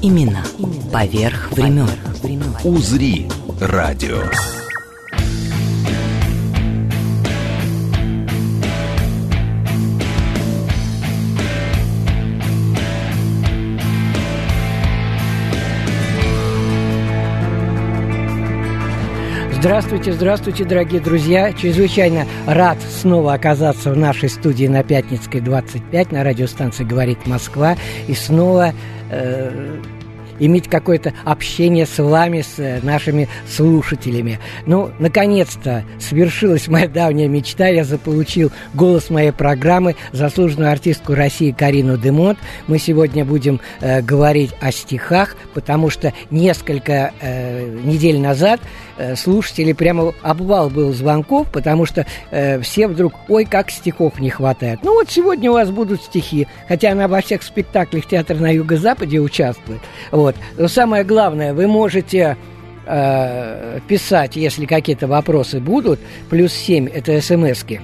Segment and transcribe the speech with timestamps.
[0.00, 0.44] Именно
[0.92, 1.88] поверх времен.
[2.62, 3.28] «Узри»
[3.60, 4.18] радио.
[19.58, 21.52] Здравствуйте, здравствуйте, дорогие друзья.
[21.52, 27.76] Чрезвычайно рад снова оказаться в нашей студии на Пятницкой 25 на радиостанции «Говорит Москва».
[28.06, 28.72] И снова
[29.10, 29.80] э,
[30.38, 34.38] иметь какое-то общение с вами, с э, нашими слушателями.
[34.66, 37.68] Ну, наконец-то свершилась моя давняя мечта.
[37.68, 42.38] Я заполучил голос моей программы, заслуженную артистку России Карину Демонт.
[42.66, 48.60] Мы сегодня будем э, говорить о стихах, потому что несколько э, недель назад
[48.96, 54.30] э, слушатели прямо обвал был звонков, потому что э, все вдруг, ой, как стихов не
[54.30, 54.80] хватает.
[54.82, 59.18] Ну вот сегодня у вас будут стихи, хотя она во всех спектаклях театра на Юго-Западе
[59.18, 59.80] участвует.
[60.10, 60.27] Вот.
[60.56, 62.36] Но самое главное, вы можете
[62.86, 66.00] э, писать, если какие-то вопросы будут,
[66.30, 67.80] плюс 7, это смски,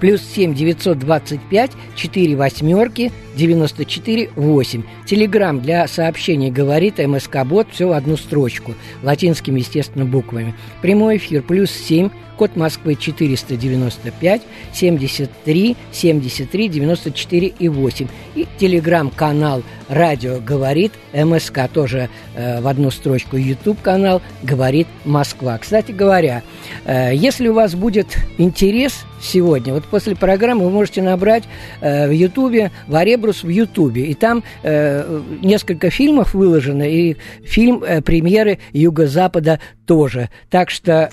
[0.00, 4.82] плюс 7 925 4 восьмерки 94 8.
[5.06, 10.54] Телеграмм для сообщений говорит МСК Бот, все в одну строчку, латинскими, естественно, буквами.
[10.82, 18.08] Прямой эфир плюс 7 код Москвы 495 73 73 94 и 8.
[18.34, 25.58] И телеграм-канал «Радио говорит», МСК тоже э, в одну строчку, YouTube-канал «Говорит Москва».
[25.58, 26.42] Кстати говоря,
[26.84, 31.44] э, если у вас будет интерес сегодня, вот после программы вы можете набрать
[31.80, 38.00] э, в Ютубе «Варебрус» в Ютубе, и там э, несколько фильмов выложено, и фильм э,
[38.00, 40.30] премьеры Юго-Запада тоже.
[40.50, 41.10] Так что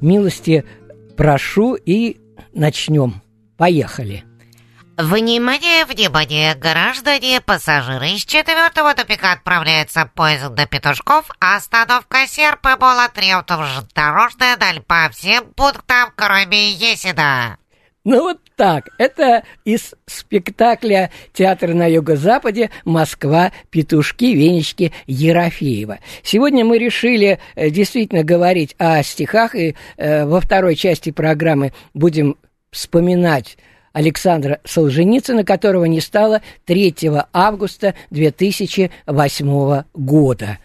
[0.00, 0.64] милости
[1.16, 2.16] прошу и
[2.52, 3.22] начнем.
[3.56, 4.25] Поехали.
[4.98, 13.60] Внимание, внимание, граждане, пассажиры из четвертого тупика отправляется поезд до Петушков, остановка Серпы, Мола, Треутов,
[13.94, 17.58] дорожная даль по всем пунктам, кроме Есина.
[18.04, 18.88] Ну вот так.
[18.96, 22.70] Это из спектакля «Театр на юго-западе.
[22.86, 23.52] Москва.
[23.68, 24.32] Петушки.
[24.32, 24.94] Венечки.
[25.06, 25.98] Ерофеева».
[26.22, 32.36] Сегодня мы решили э, действительно говорить о стихах, и э, во второй части программы будем
[32.70, 33.58] вспоминать
[33.96, 36.94] Александра Солженицына, которого не стало 3
[37.32, 40.58] августа 2008 года.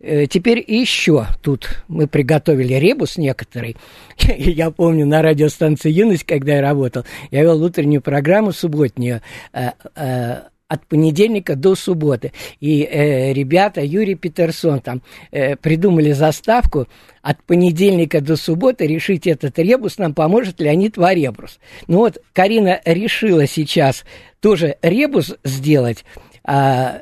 [0.00, 3.78] Э, теперь еще тут мы приготовили ребус некоторый.
[4.18, 9.22] Я помню на радиостанции «Юность», когда я работал, я вел утреннюю программу субботнюю
[9.54, 12.32] э, э, от понедельника до субботы.
[12.60, 16.88] И э, ребята, Юрий Петерсон, там э, придумали заставку
[17.22, 21.58] от понедельника до субботы решить этот ребус, нам поможет Леонид Варебрус.
[21.86, 24.04] Ну вот, Карина решила сейчас
[24.40, 26.04] тоже ребус сделать,
[26.44, 27.00] а,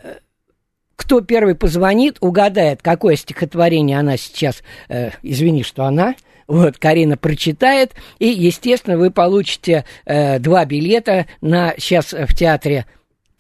[0.97, 6.15] кто первый позвонит, угадает, какое стихотворение она сейчас, э, извини, что она,
[6.47, 12.87] вот, Карина прочитает, и, естественно, вы получите э, два билета на сейчас в театре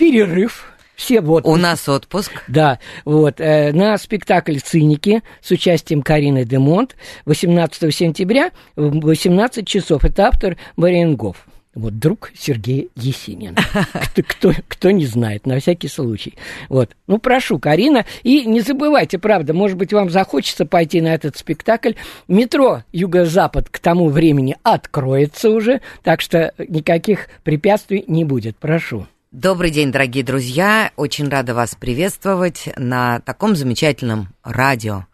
[0.02, 0.64] перерыв.
[0.96, 1.46] Все вот.
[1.46, 2.32] У нас отпуск.
[2.48, 3.40] Да, вот.
[3.40, 10.04] Э, на спектакль «Циники» с участием Карины Демонт 18 сентября в 18 часов.
[10.04, 11.46] Это автор Мариенгоф.
[11.76, 13.56] Вот друг Сергея Есенина.
[13.92, 16.34] Кто, кто, кто не знает, на всякий случай.
[16.68, 16.90] Вот.
[17.06, 18.04] Ну, прошу, Карина.
[18.24, 21.92] И не забывайте, правда, может быть, вам захочется пойти на этот спектакль.
[22.26, 28.56] Метро Юго-Запад к тому времени откроется уже, так что никаких препятствий не будет.
[28.56, 29.06] Прошу.
[29.32, 30.92] Добрый день, дорогие друзья.
[30.96, 35.06] Очень рада вас приветствовать на таком замечательном радио,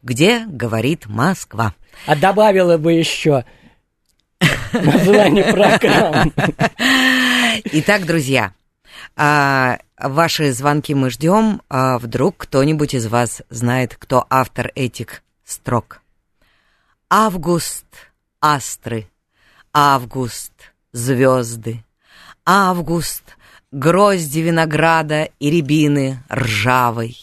[0.00, 1.74] где говорит Москва.
[2.06, 3.44] А добавила бы еще
[4.72, 6.32] название программы.
[7.64, 8.54] Итак, друзья,
[9.16, 11.60] а, ваши звонки мы ждем.
[11.68, 16.00] А вдруг кто-нибудь из вас знает, кто автор этих строк.
[17.10, 17.86] Август,
[18.40, 19.08] астры,
[19.72, 20.52] август,
[20.92, 21.84] звезды,
[22.46, 23.24] август,
[23.74, 27.16] грозди винограда и рябины ржавой.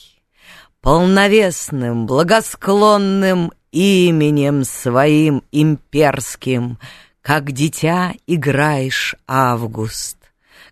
[0.81, 6.77] Полновесным, благосклонным именем своим имперским,
[7.21, 10.17] как дитя играешь, Август,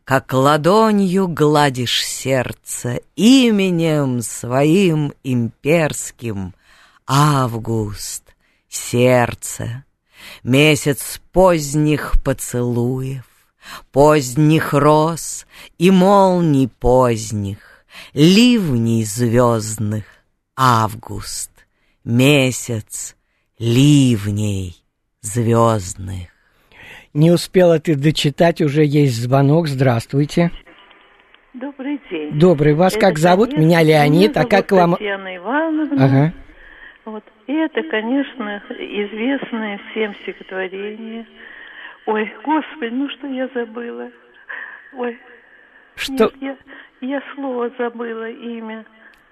[0.03, 6.53] как ладонью гладишь сердце именем своим имперским.
[7.05, 8.23] Август,
[8.67, 9.85] сердце,
[10.43, 13.28] месяц поздних поцелуев,
[13.91, 15.45] поздних роз
[15.77, 20.05] и молний поздних, ливней звездных,
[20.55, 21.51] август,
[22.03, 23.15] месяц
[23.57, 24.75] ливней
[25.21, 26.29] звездных.
[27.13, 29.67] Не успела ты дочитать, уже есть звонок.
[29.67, 30.51] Здравствуйте.
[31.53, 32.37] Добрый день.
[32.39, 32.73] Добрый.
[32.75, 33.49] Вас Это, как зовут?
[33.49, 34.31] конечно, Меня Леонид.
[34.35, 34.91] меня А как вам?
[34.93, 36.05] Татьяна Ивановна.
[36.05, 36.33] Ага.
[37.05, 37.23] Вот.
[37.47, 41.25] И это, конечно, известное всем стихотворение.
[42.05, 44.09] Ой, Господи, ну что я забыла?
[44.93, 45.17] Ой,
[45.95, 46.31] Что?
[46.41, 46.57] нет,
[47.01, 48.85] я, я слово забыла, имя.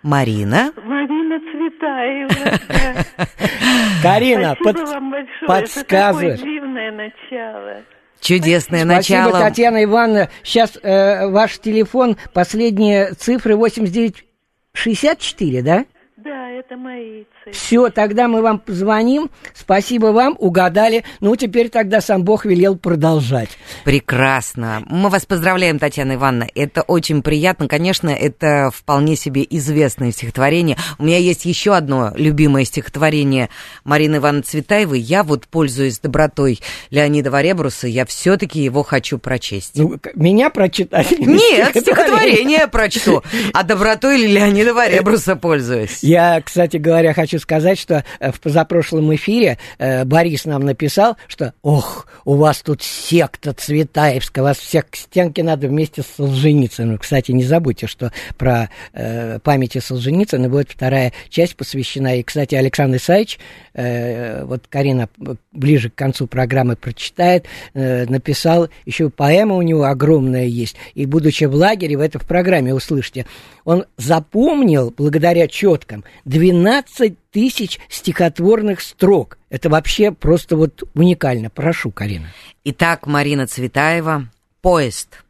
[0.03, 2.29] Марина, Марина Цветаева.
[2.69, 3.25] да.
[4.03, 5.47] Карина, Спасибо под- вам большое.
[5.47, 6.33] подсказываешь.
[6.33, 7.81] Это такое дивное начало.
[8.21, 9.39] чудесное Спасибо, начало.
[9.41, 10.29] Татьяна Ивановна.
[10.43, 15.85] Сейчас э, ваш телефон, последние цифры 8964, да?
[16.17, 17.23] Да, это мои
[17.53, 17.65] цифры.
[17.65, 19.29] Все, тогда мы вам позвоним.
[19.53, 21.03] Спасибо вам, угадали.
[21.19, 23.49] Ну, теперь тогда сам Бог велел продолжать.
[23.83, 24.83] Прекрасно.
[24.87, 26.47] Мы вас поздравляем, Татьяна Ивановна.
[26.55, 27.67] Это очень приятно.
[27.67, 30.77] Конечно, это вполне себе известное стихотворение.
[30.97, 33.49] У меня есть еще одно любимое стихотворение
[33.83, 34.99] Марины Ивановны Цветаевой.
[34.99, 36.59] Я вот, пользуясь добротой
[36.89, 39.71] Леонида Варебруса, я все-таки его хочу прочесть.
[39.75, 41.17] Ну, меня прочитать?
[41.19, 43.23] Нет, стихотворение прочту.
[43.53, 45.99] А добротой Леонида Варебруса пользуюсь.
[46.01, 51.53] Я, кстати говоря, хочу сказать, что э, в позапрошлом эфире э, Борис нам написал, что
[51.61, 56.97] «Ох, у вас тут секта Цветаевская, вас всех к стенке надо вместе с Солженицыным».
[56.97, 59.39] Кстати, не забудьте, что про э,
[59.79, 62.17] Солженицына будет вторая часть посвящена.
[62.17, 63.39] И, кстати, Александр Исаевич,
[63.73, 65.09] э, вот Карина
[65.51, 70.75] ближе к концу программы прочитает, написал еще поэма у него огромная есть.
[70.93, 73.25] И, будучи в лагере, вы это в программе услышите,
[73.65, 79.37] он запомнил, благодаря четкам, 12 тысяч стихотворных строк.
[79.51, 81.51] Это вообще просто вот уникально.
[81.51, 82.33] Прошу, Карина.
[82.63, 84.27] Итак, Марина Цветаева,
[84.61, 85.23] поезд.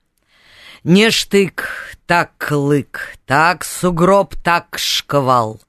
[0.86, 5.60] Не штык, так клык, так сугроб, так шквал.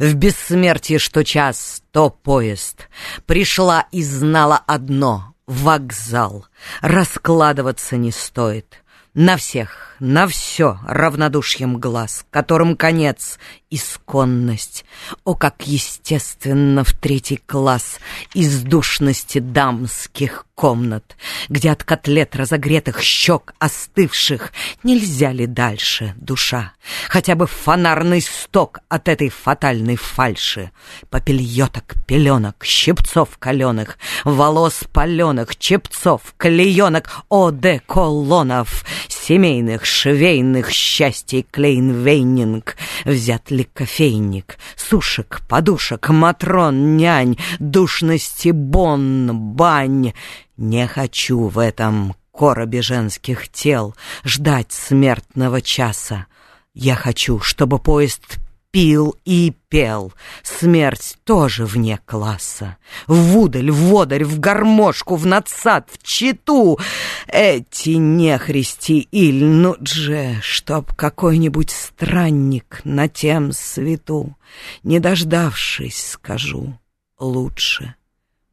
[0.00, 2.88] В бессмертии что час, то поезд.
[3.26, 6.46] Пришла и знала одно— вокзал.
[6.80, 8.82] Раскладываться не стоит.
[9.14, 13.38] На всех, на все равнодушием глаз, которым конец—
[13.74, 14.84] исконность.
[15.24, 17.98] О, как естественно в третий класс
[18.32, 21.16] из душности дамских комнат,
[21.48, 24.52] где от котлет разогретых щек остывших
[24.84, 26.72] нельзя ли дальше, душа,
[27.08, 30.70] хотя бы фонарный сток от этой фатальной фальши,
[31.10, 42.76] попельеток, пеленок, щипцов каленых, волос паленых, чепцов, клеенок, о, де колонов, семейных, швейных счастий клейнвейнинг,
[43.04, 50.12] взят ли кофейник, сушек, подушек, матрон, нянь, душности бон, бань.
[50.56, 53.94] Не хочу в этом коробе женских тел
[54.24, 56.26] ждать смертного часа.
[56.74, 58.38] Я хочу, чтобы поезд
[58.74, 60.12] пил и пел.
[60.42, 62.76] Смерть тоже вне класса.
[63.06, 66.80] В удаль, в водарь, в гармошку, в надсад, в читу.
[67.28, 74.36] Эти нехристи иль, ну же, чтоб какой-нибудь странник на тем свету,
[74.82, 76.76] не дождавшись, скажу,
[77.16, 77.94] лучше.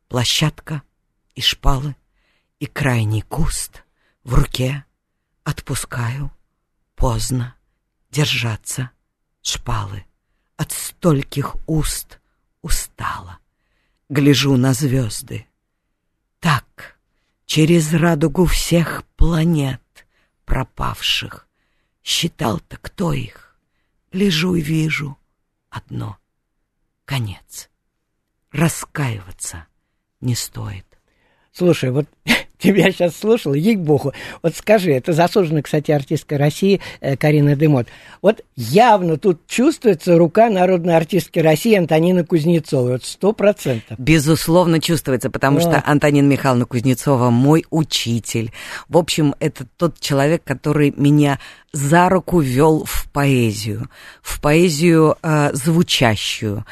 [0.07, 0.84] Площадка
[1.34, 1.96] и шпалы,
[2.60, 3.84] и крайний куст
[4.24, 4.86] в руке.
[5.43, 6.29] Отпускаю,
[6.96, 7.55] поздно
[8.12, 8.91] держаться
[9.41, 10.05] шпалы.
[10.62, 12.20] От стольких уст
[12.62, 13.39] устала.
[14.10, 15.48] Гляжу на звезды.
[16.39, 17.00] Так,
[17.48, 19.82] через радугу всех планет
[20.46, 21.48] пропавших.
[22.03, 23.58] Считал-то кто их?
[24.12, 25.18] Лежу и вижу
[25.72, 26.20] одно.
[27.06, 27.72] Конец.
[28.51, 29.65] Раскаиваться
[30.20, 30.86] не стоит.
[31.51, 32.06] Слушай, вот
[32.62, 34.13] тебя сейчас слушал, ей-богу.
[34.41, 37.88] Вот скажи, это заслуженная, кстати, артистка России э, Карина Демот.
[38.22, 42.94] Вот явно тут чувствуется рука народной артистки России Антонины Кузнецовой.
[42.94, 43.98] Вот сто процентов.
[44.00, 45.62] Безусловно, чувствуется, потому Да.
[45.62, 48.51] что Антонина Михайловна Кузнецова мой учитель.
[48.88, 51.39] В общем, это тот человек, который меня
[51.74, 53.89] за руку вел в поэзию,
[54.22, 56.65] в поэзию э, звучащую.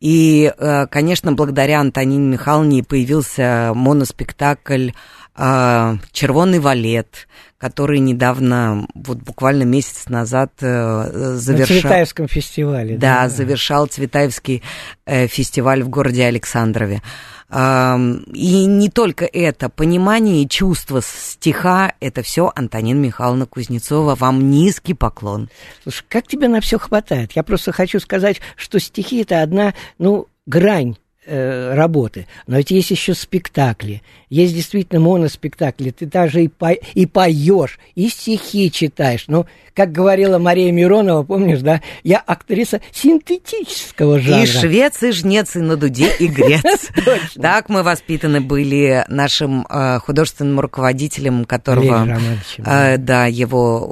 [0.00, 4.90] И, э, конечно, благодаря Антонине Михайловне появился моноспектакль
[5.36, 11.80] э, «Червонный валет», который недавно, вот буквально месяц назад э, На завершал...
[11.80, 12.96] Цветаевском фестивале.
[12.98, 14.62] Да, завершал Цветаевский
[15.06, 17.02] э, фестиваль в городе Александрове.
[17.50, 24.16] И не только это, понимание и чувство стиха, это все Антонина Михайловна Кузнецова.
[24.16, 25.48] Вам низкий поклон.
[25.82, 27.32] Слушай, как тебе на все хватает?
[27.32, 32.26] Я просто хочу сказать, что стихи это одна, ну, грань э, работы.
[32.46, 35.90] Но ведь есть еще спектакли, есть действительно моноспектакли.
[35.90, 39.24] Ты даже и, по, и поешь, и стихи читаешь.
[39.28, 41.80] Ну, как говорила Мария Миронова, помнишь, да?
[42.02, 44.42] Я актриса синтетического жанра.
[44.42, 46.62] И швец, и жнец, и на дуде, и грец.
[47.34, 52.18] Так мы воспитаны были нашим э, художественным руководителем, которого...
[52.58, 53.84] Э, да, его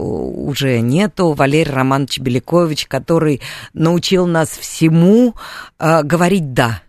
[0.46, 1.32] уже нету.
[1.32, 3.40] Валерий Романович Белякович, который
[3.74, 5.34] научил нас всему
[5.78, 6.82] говорить «да».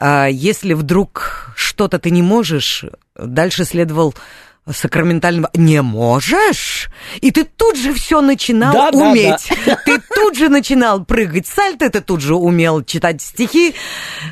[0.00, 4.14] А если вдруг что-то ты не можешь, дальше следовал
[4.72, 9.48] сакраментального «не можешь?» И ты тут же все начинал да, уметь.
[9.66, 9.78] Да, да.
[9.84, 13.74] Ты тут же начинал прыгать сальто, ты тут же умел читать стихи,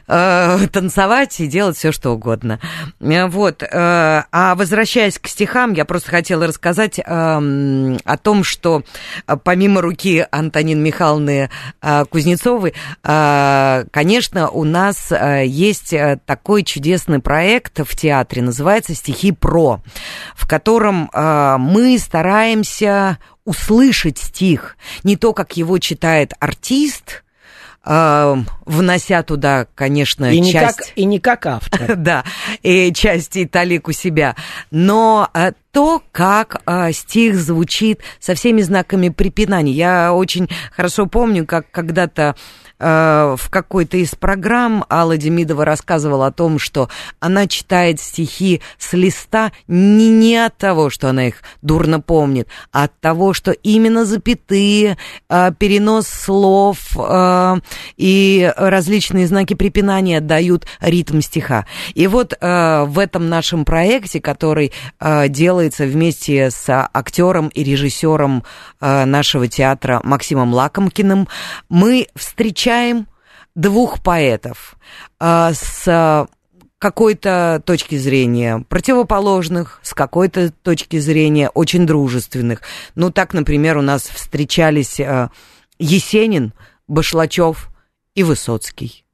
[0.07, 2.61] э, танцевать и делать все, что угодно.
[3.01, 3.63] Вот.
[3.63, 8.83] Э, а возвращаясь к стихам, я просто хотела рассказать э, о том, что
[9.27, 11.51] э, помимо руки Антонины Михайловны
[11.83, 18.95] э, Кузнецовой, э, конечно, у нас э, есть э, такой чудесный проект в театре, называется
[18.95, 19.81] «Стихи про»
[20.35, 27.25] в котором э, мы стараемся услышать стих, не то, как его читает артист,
[27.85, 30.53] э, внося туда, конечно, и часть...
[30.55, 31.97] Не как, и не как автор.
[31.97, 32.25] да,
[32.63, 34.37] и часть и талику себя,
[34.71, 39.73] но э, то, как э, стих звучит со всеми знаками препинания.
[39.73, 42.35] Я очень хорошо помню, как когда-то Э,
[42.79, 49.53] в какой-то из программ Алла Демидова рассказывала о том, что она читает стихи с листа
[49.67, 54.97] не, не от того, что она их дурно помнит, а от того, что именно запятые,
[55.29, 57.57] э, перенос слов э,
[57.97, 61.67] и различные знаки препинания дают ритм стиха.
[61.95, 68.45] И вот в этом нашем проекте, который делается вместе с актером и режиссером
[68.81, 71.29] нашего театра Максимом Лакомкиным,
[71.69, 73.09] мы встречаем встречаем
[73.55, 74.77] двух поэтов
[75.19, 76.29] э, с
[76.79, 82.61] какой-то точки зрения противоположных, с какой-то точки зрения очень дружественных.
[82.95, 85.31] Ну, так, например, у нас встречались э,
[85.79, 86.53] Есенин,
[86.89, 87.71] Башлачев
[88.15, 89.07] и Высоцкий.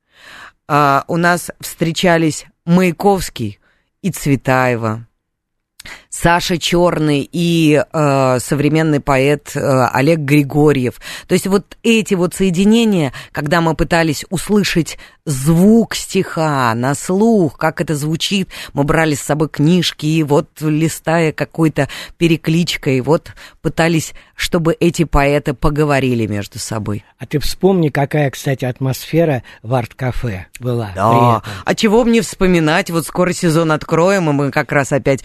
[0.66, 3.60] Э, у нас встречались Маяковский
[4.02, 5.06] и Цветаева.
[6.14, 11.00] Саша Черный и э, современный поэт э, Олег Григорьев.
[11.26, 17.80] То есть вот эти вот соединения, когда мы пытались услышать звук стиха на слух, как
[17.80, 24.76] это звучит, мы брали с собой книжки и вот листая какой-то перекличкой, вот пытались, чтобы
[24.78, 27.04] эти поэты поговорили между собой.
[27.18, 30.92] А ты вспомни, какая, кстати, атмосфера в арт-кафе была.
[30.94, 32.90] Да, а чего мне вспоминать?
[32.90, 35.24] Вот скоро сезон откроем, и мы как раз опять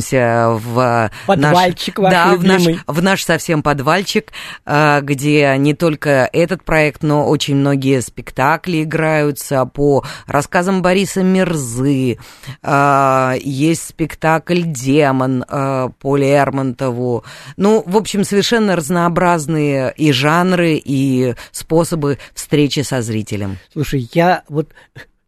[0.00, 4.32] спустимся в подвальчик наш, да, в наш, в наш совсем подвальчик,
[4.64, 12.18] э, где не только этот проект, но очень многие спектакли играются по рассказам Бориса Мирзы.
[12.62, 17.24] Э, есть спектакль «Демон» э, по Лермонтову.
[17.56, 23.58] Ну, в общем, совершенно разнообразные и жанры, и способы встречи со зрителем.
[23.72, 24.72] Слушай, я вот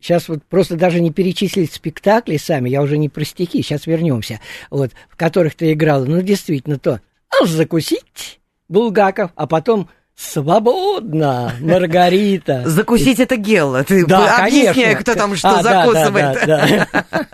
[0.01, 4.41] Сейчас вот просто даже не перечислить спектакли сами, я уже не про стихи, сейчас вернемся,
[4.71, 6.05] вот, в которых ты играла.
[6.05, 9.89] Ну, действительно, то а закусить Булгаков, а потом
[10.19, 12.65] Свободно, Маргарита.
[12.67, 13.85] Закусить это гело.
[13.85, 16.39] Ты да, объясняй, кто там что а, закусывает.
[16.45, 17.27] Да, да, да,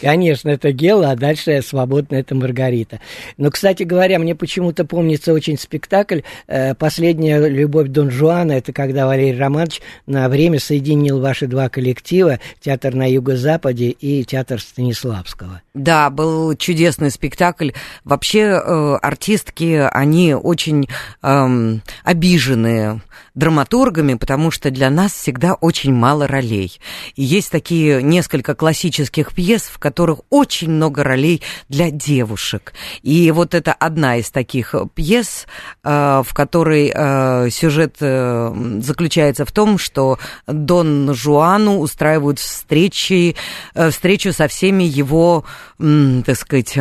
[0.00, 3.00] Конечно, это гело, а дальше свободно это Маргарита.
[3.36, 8.52] Но, кстати говоря, мне почему-то помнится очень спектакль э, «Последняя любовь Дон Жуана».
[8.52, 14.58] Это когда Валерий Романович на время соединил ваши два коллектива, театр на юго-западе и театр
[14.58, 15.60] Станиславского.
[15.74, 17.72] Да, был чудесный спектакль.
[18.04, 20.88] Вообще э, артистки, они очень...
[21.22, 23.00] Эм, обиженные
[23.34, 26.80] драматургами, потому что для нас всегда очень мало ролей.
[27.14, 32.72] И есть такие несколько классических пьес, в которых очень много ролей для девушек.
[33.02, 35.46] И вот это одна из таких пьес,
[35.84, 43.36] э, в которой э, сюжет э, заключается в том, что Дон Жуану устраивают встречи,
[43.74, 45.44] встречу со всеми его,
[45.78, 46.76] так сказать,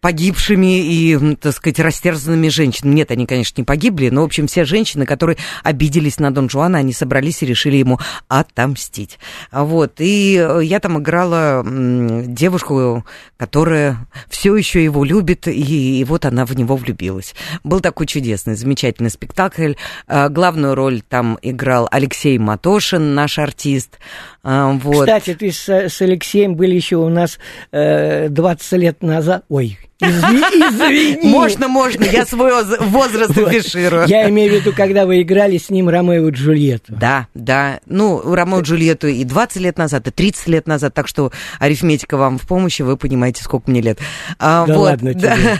[0.00, 2.94] погибшими и, так сказать, растерзанными женщинами.
[2.94, 6.78] Нет, они, конечно, не погибли, но, в общем, все женщины, которые обиделись на Дон Жуана,
[6.78, 9.18] они собрались и решили ему отомстить.
[9.50, 13.04] Вот, и я там играла девушку,
[13.36, 17.34] которая все еще его любит, и, и вот она в него влюбилась.
[17.64, 19.74] Был такой чудесный, замечательный спектакль.
[20.06, 23.98] А, главную роль там играл Алексей Матошин, наш артист.
[24.42, 25.06] А, вот.
[25.06, 27.38] Кстати, ты с, с Алексеем были еще у нас
[27.72, 29.44] э, 20 лет назад.
[29.48, 31.28] Ой, Извини, извини.
[31.28, 34.06] Можно, можно, я свой возраст афиширую.
[34.06, 36.94] Я имею в виду, когда вы играли с ним Ромео и Джульетту.
[36.94, 37.80] Да, да.
[37.86, 42.16] Ну, Ромео и Джульетту и 20 лет назад, и 30 лет назад, так что арифметика
[42.16, 43.98] вам в помощи, вы понимаете, сколько мне лет.
[44.38, 45.32] А, да вот, ладно тебе.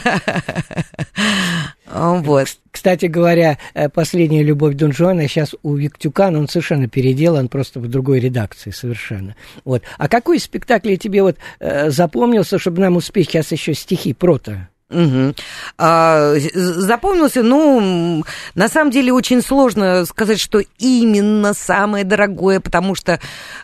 [1.92, 2.48] Вот.
[2.70, 7.88] Кстати говоря, э, последняя любовь Дон Жуана сейчас у Виктюкана, он совершенно переделан, просто в
[7.88, 9.34] другой редакции совершенно.
[9.64, 9.82] Вот.
[9.96, 14.68] А какой спектакль тебе вот э, запомнился, чтобы нам успеть сейчас еще стихи прото?
[14.90, 15.34] Угу.
[15.76, 23.20] А, запомнился, ну, на самом деле очень сложно сказать, что именно самое дорогое, потому что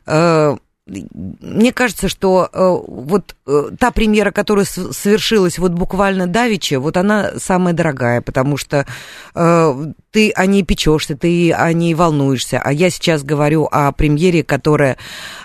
[0.06, 6.98] э, мне кажется, что э, вот э, та премьера, которая совершилась вот буквально давеча, вот
[6.98, 8.84] она самая дорогая, потому что
[9.34, 12.60] э, ты о ней печешься, ты о ней волнуешься.
[12.62, 14.98] А я сейчас говорю о премьере, которая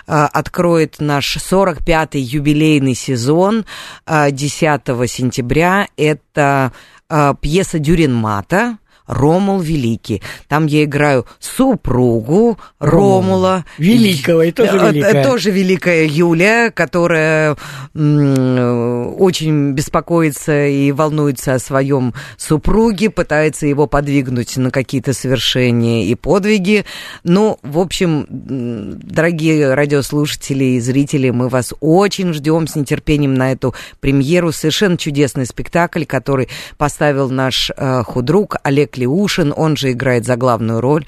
[0.06, 3.64] э, откроет наш 45-й юбилейный сезон
[4.06, 5.88] э, 10 сентября.
[5.96, 6.72] Это
[7.08, 8.76] э, пьеса Дюринмата
[9.10, 10.22] Ромул Великий.
[10.46, 13.64] Там я играю супругу Ромула.
[13.76, 15.24] Великого, и тоже э, великая.
[15.24, 17.56] Тоже великая Юлия, которая
[17.92, 26.84] очень беспокоится и волнуется о своем супруге, пытается его подвигнуть на какие-то совершения и подвиги.
[27.24, 33.74] Ну, в общем, дорогие радиослушатели и зрители, мы вас очень ждем с нетерпением на эту
[33.98, 34.52] премьеру.
[34.52, 36.48] Совершенно чудесный спектакль, который
[36.78, 41.06] поставил наш э, худрук Олег Клеушин, он же играет за главную роль.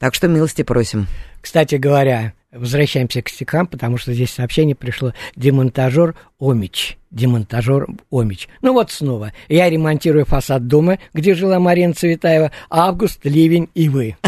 [0.00, 1.06] Так что милости просим.
[1.40, 6.96] Кстати говоря, возвращаемся к стихам, потому что здесь сообщение пришло «Демонтажер Омич».
[7.10, 8.48] Демонтажер Омич.
[8.60, 9.32] Ну вот снова.
[9.48, 12.52] Я ремонтирую фасад дома, где жила Марина Цветаева.
[12.68, 14.16] Август, ливень и вы.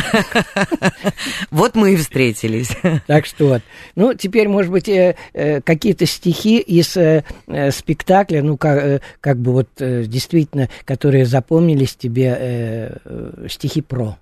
[1.51, 2.71] Вот мы и встретились.
[3.07, 3.63] Так что вот.
[3.97, 7.25] Ну, теперь, может быть, э, э, какие-то стихи из э,
[7.71, 12.99] спектакля, ну, как, как бы вот действительно, которые запомнились тебе,
[13.49, 14.17] стихи про.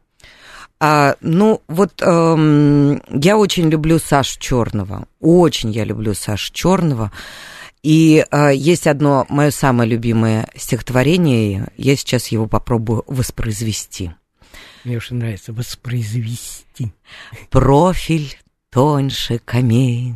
[0.81, 5.07] А, ну, вот эм, я очень люблю Сашу Черного.
[5.21, 7.11] Очень я люблю Сашу Черного.
[7.83, 11.69] И э, есть одно мое самое любимое стихотворение.
[11.77, 14.13] Я сейчас его попробую воспроизвести.
[14.85, 16.93] Мне очень нравится воспроизвести.
[17.51, 18.37] Профиль
[18.71, 20.15] тоньше камей,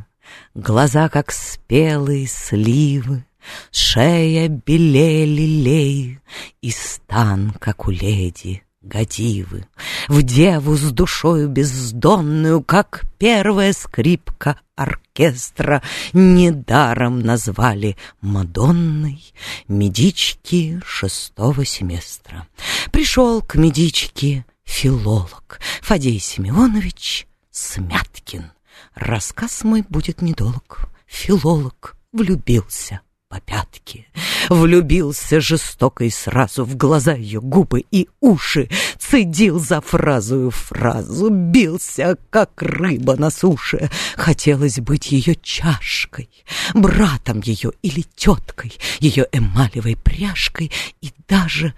[0.54, 3.24] глаза как спелые сливы,
[3.72, 6.20] шея белее лилей
[6.60, 9.66] и стан, как у леди Годивы,
[10.08, 19.22] в деву с душою бездонную, Как первая скрипка оркестра, Недаром назвали Мадонной
[19.68, 22.48] Медички шестого семестра.
[22.90, 28.50] Пришел к медичке филолог Фадей Семенович Смяткин.
[28.96, 30.88] Рассказ мой будет недолг.
[31.06, 33.00] Филолог влюбился
[33.32, 34.06] по пятке.
[34.50, 38.68] Влюбился жестоко и сразу в глаза ее губы и уши,
[38.98, 43.88] цедил за фразу фразу, бился, как рыба на суше.
[44.16, 46.28] Хотелось быть ее чашкой,
[46.74, 51.72] братом ее или теткой, ее эмалевой пряжкой и даже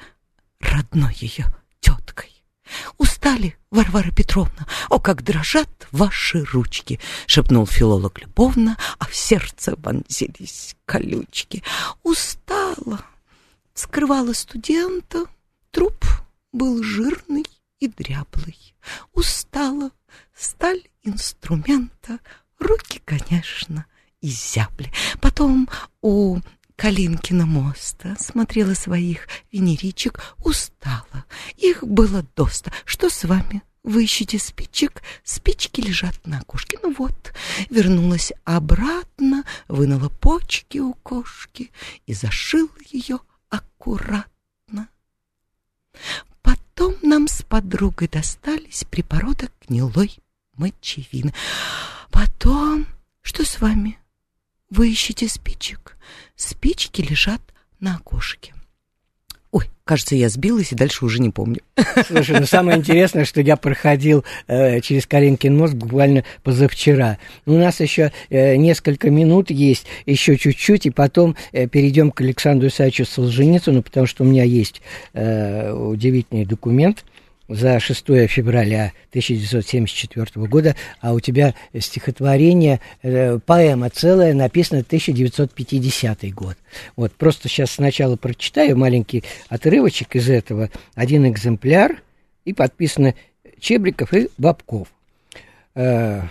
[0.58, 1.46] родной ее.
[2.98, 4.66] Устали, Варвара Петровна?
[4.88, 11.62] О, как дрожат ваши ручки!»— шепнул филолог любовно, а в сердце вонзились колючки.
[12.02, 13.04] «Устала!»—
[13.74, 15.24] скрывала студента.
[15.70, 16.04] Труп
[16.52, 17.46] был жирный
[17.80, 18.74] и дряблый.
[19.12, 19.90] Устала
[20.34, 22.18] сталь инструмента,
[22.58, 23.86] руки, конечно,
[24.20, 24.92] изябли.
[25.20, 25.68] Потом
[26.00, 26.38] у
[26.84, 31.24] Калинкина моста, смотрела своих венеричек, устала.
[31.56, 32.74] Их было доста.
[32.84, 33.62] Что с вами?
[33.82, 35.02] Вы ищете спичек?
[35.22, 36.76] Спички лежат на окошке.
[36.82, 37.32] Ну вот,
[37.70, 41.70] вернулась обратно, вынула почки у кошки
[42.04, 44.88] и зашила ее аккуратно.
[46.42, 50.18] Потом нам с подругой достались припородок гнилой
[50.52, 51.32] мочевины.
[52.10, 52.86] Потом...
[53.22, 53.98] Что с вами?
[54.74, 55.96] Вы ищете спичек?
[56.34, 57.40] Спички лежат
[57.78, 58.54] на окошке.
[59.52, 61.60] Ой, кажется, я сбилась и дальше уже не помню.
[62.08, 67.18] Слушай, ну самое интересное, что я проходил э, через Калинкин мост буквально позавчера.
[67.46, 72.66] У нас еще э, несколько минут есть, еще чуть-чуть, и потом э, перейдем к Александру
[72.66, 74.82] Исаевичу Солженицыну, потому что у меня есть
[75.12, 77.04] э, удивительный документ
[77.48, 86.56] за 6 февраля 1974 года, а у тебя стихотворение, э, поэма целая, написана 1950 год.
[86.96, 92.02] Вот, просто сейчас сначала прочитаю маленький отрывочек из этого, один экземпляр,
[92.44, 93.14] и подписано
[93.58, 94.88] Чебриков и Бабков.
[95.74, 96.22] Э,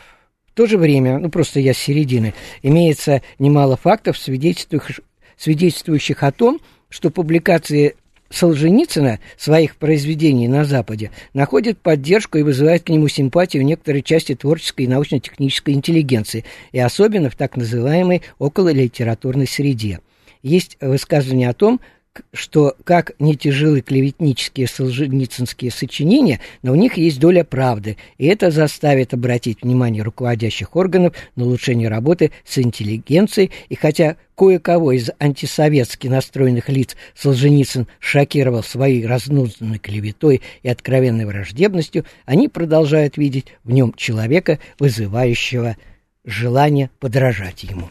[0.53, 5.01] в то же время, ну просто я с середины, имеется немало фактов, свидетельствующих,
[5.35, 7.95] свидетельствующих о том, что публикации
[8.33, 14.33] Солженицына своих произведений на Западе находит поддержку и вызывает к нему симпатию в некоторой части
[14.33, 19.99] творческой и научно-технической интеллигенции, и особенно в так называемой окололитературной среде.
[20.41, 21.79] Есть высказывание о том,
[22.31, 28.51] что как не тяжелы клеветнические солженицынские сочинения, но у них есть доля правды, и это
[28.51, 36.07] заставит обратить внимание руководящих органов на улучшение работы с интеллигенцией, и хотя кое-кого из антисоветски
[36.07, 43.93] настроенных лиц Солженицын шокировал своей разнузданной клеветой и откровенной враждебностью, они продолжают видеть в нем
[43.93, 45.77] человека, вызывающего
[46.25, 47.89] желание подражать ему.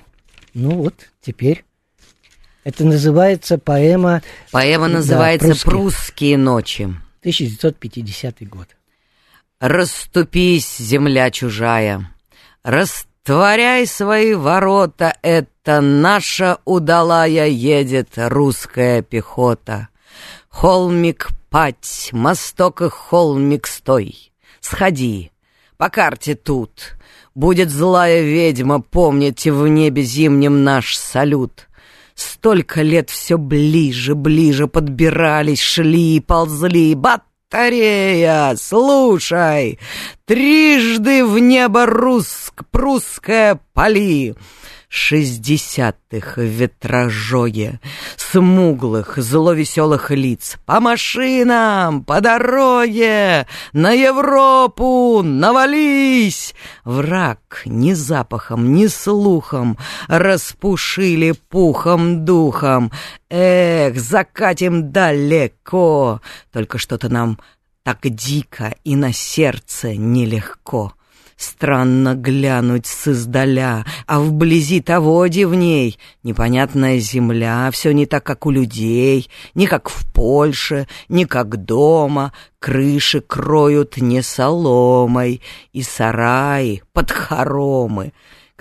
[0.55, 1.65] Ну вот, теперь
[2.65, 4.23] это называется поэма...
[4.51, 5.71] Поэма называется да, «Прусские.
[5.71, 6.83] «Прусские ночи».
[7.21, 8.69] 1950 год.
[9.61, 12.11] «Раступись, земля чужая,
[12.65, 19.89] растворяй свои ворота, это наша удалая едет русская пехота.
[20.49, 25.31] Холмик пать, мосток и холмик стой, сходи,
[25.77, 26.97] по карте тут,
[27.35, 31.69] будет злая ведьма, помните в небе зимнем наш салют».
[32.15, 36.95] Столько лет все ближе, ближе подбирались, шли, ползли.
[36.95, 39.79] Батарея, слушай,
[40.27, 44.35] трижды в небо руск, прусская поли
[44.93, 47.81] шестидесятых в ветрожоге,
[48.19, 50.59] смуглых, зловеселых лиц.
[50.67, 56.55] По машинам, по дороге, на Европу навались!
[56.85, 59.79] Враг ни запахом, ни слухом
[60.09, 62.93] распушили пухом духом.
[63.31, 66.21] Эх, закатим далеко,
[66.53, 67.39] только что-то нам
[67.83, 70.93] так дико и на сердце нелегко.
[71.43, 75.99] Странно глянуть с издаля, а вблизи того дивней.
[76.23, 82.33] Непонятная земля, все не так, как у людей, не как в Польше, не как дома.
[82.61, 88.13] Крыши кроют не соломой, и сараи под хоромы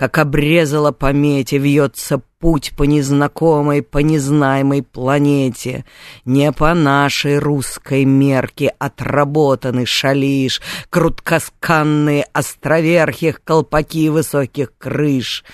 [0.02, 5.84] как обрезала по мете, вьется путь по незнакомой, по незнаемой планете.
[6.24, 10.60] Не по нашей русской мерке отработаны шалиш,
[10.90, 15.44] круткосканные островерхих колпаки высоких крыш.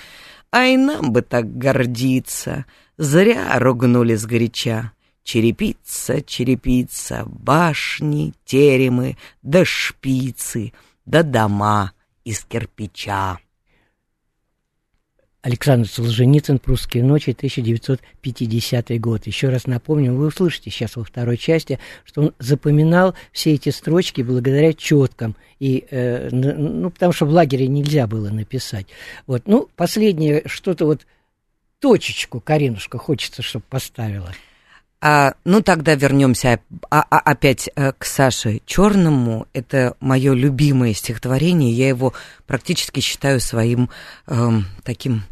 [0.49, 2.65] А и нам бы так гордиться,
[2.97, 4.93] зря ругнули сгоряча.
[5.21, 10.73] Черепица, черепица, башни, теремы, да шпицы,
[11.05, 11.91] да дома
[12.23, 13.37] из кирпича.
[15.41, 19.25] Александр Солженицын «Прусские ночи», 1950 год.
[19.25, 24.21] Еще раз напомню, вы услышите сейчас во второй части, что он запоминал все эти строчки
[24.21, 25.35] благодаря четкам.
[25.59, 28.87] И, э, ну, потому что в лагере нельзя было написать.
[29.27, 29.43] Вот.
[29.45, 31.07] Ну, последнее, что-то вот
[31.79, 34.33] точечку, Каринушка, хочется, чтобы поставила.
[35.01, 36.59] А, ну, тогда вернемся
[36.89, 39.47] а, а, опять а, к Саше Черному.
[39.53, 41.71] Это мое любимое стихотворение.
[41.71, 42.13] Я его
[42.45, 43.89] практически считаю своим
[44.27, 44.49] э,
[44.83, 45.23] таким...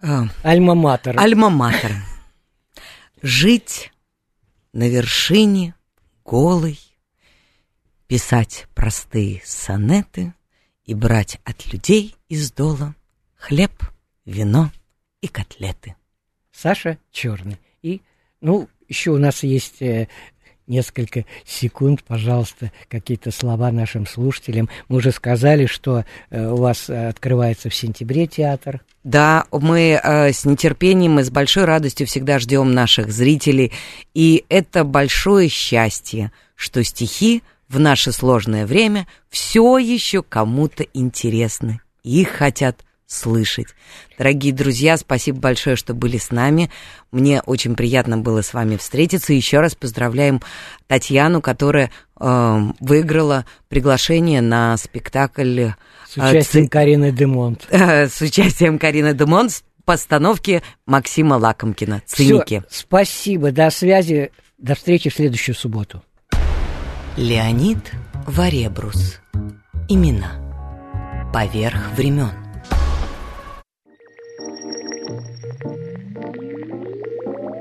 [0.00, 1.18] Э, Альма-матер.
[1.18, 1.92] Альма-матер.
[3.20, 3.92] Жить
[4.72, 5.74] на вершине
[6.24, 6.78] голой,
[8.06, 10.32] писать простые сонеты
[10.84, 12.94] и брать от людей из дола
[13.36, 13.72] хлеб,
[14.24, 14.70] вино
[15.20, 15.96] и котлеты.
[16.52, 17.58] Саша Черный.
[17.82, 18.00] И,
[18.40, 20.08] ну, еще у нас есть э,
[20.66, 24.68] несколько секунд, пожалуйста, какие-то слова нашим слушателям.
[24.88, 28.82] Мы уже сказали, что э, у вас открывается в сентябре театр.
[29.02, 33.72] Да, мы э, с нетерпением и с большой радостью всегда ждем наших зрителей.
[34.12, 41.80] И это большое счастье, что стихи в наше сложное время все еще кому-то интересны.
[42.02, 43.66] Их хотят слышать.
[44.16, 46.70] Дорогие друзья, спасибо большое, что были с нами.
[47.10, 49.32] Мне очень приятно было с вами встретиться.
[49.32, 50.40] Еще раз поздравляем
[50.86, 55.74] Татьяну, которая э, выиграла приглашение на спектакль э,
[56.08, 56.70] с участием ц...
[56.70, 57.66] Карины Демонт.
[57.70, 62.62] Э, с участием Карины Демонт постановки Максима Лакомкина «Циники».
[62.68, 66.04] Всё, спасибо, до связи До встречи в следующую субботу.
[67.16, 67.90] Леонид
[68.26, 69.18] Варебрус.
[69.88, 71.30] Имена.
[71.32, 72.49] Поверх времен.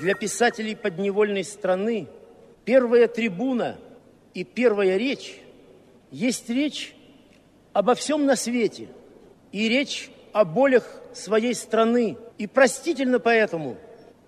[0.00, 2.08] Для писателей подневольной страны
[2.64, 3.78] первая трибуна
[4.34, 5.40] и первая речь
[6.10, 6.94] есть речь
[7.72, 8.88] обо всем на свете
[9.52, 12.18] и речь о болях своей страны.
[12.36, 13.78] И простительно поэтому,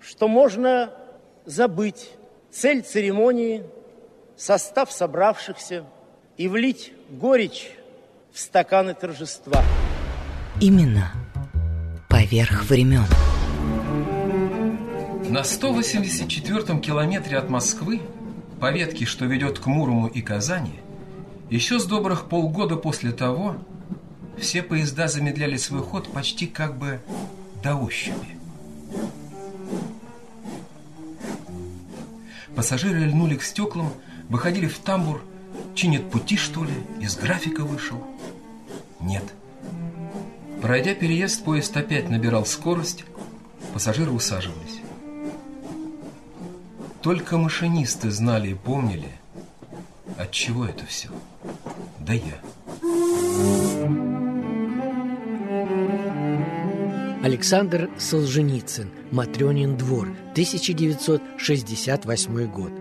[0.00, 0.94] что можно
[1.44, 2.10] забыть
[2.50, 3.62] цель церемонии,
[4.36, 5.84] состав собравшихся
[6.38, 7.72] и влить горечь
[8.32, 9.62] в стаканы торжества.
[10.62, 11.12] Имена.
[12.08, 13.04] Поверх времен.
[15.28, 18.00] На 184-м километре от Москвы,
[18.60, 20.80] по ветке, что ведет к Мурому и Казани,
[21.50, 23.56] еще с добрых полгода после того,
[24.38, 27.00] все поезда замедляли свой ход почти как бы
[27.62, 28.38] до ощупи.
[32.56, 33.92] Пассажиры льнули к стеклам,
[34.30, 35.22] выходили в тамбур,
[35.74, 38.02] чинят пути, что ли, из графика вышел.
[38.98, 39.24] Нет.
[40.62, 43.04] Пройдя переезд, поезд опять набирал скорость,
[43.74, 44.87] пассажиры усаживались.
[47.02, 49.08] Только машинисты знали и помнили,
[50.18, 51.08] от чего это все.
[52.00, 52.40] Да я.
[57.22, 62.72] Александр Солженицын, Матрёнин двор, 1968 год.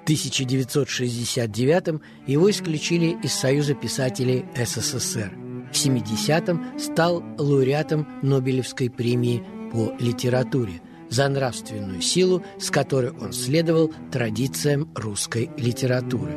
[0.00, 5.32] В 1969 его исключили из Союза писателей СССР.
[5.72, 13.92] В 70-м стал лауреатом Нобелевской премии по литературе за нравственную силу, с которой он следовал
[14.10, 16.32] традициям русской литературы.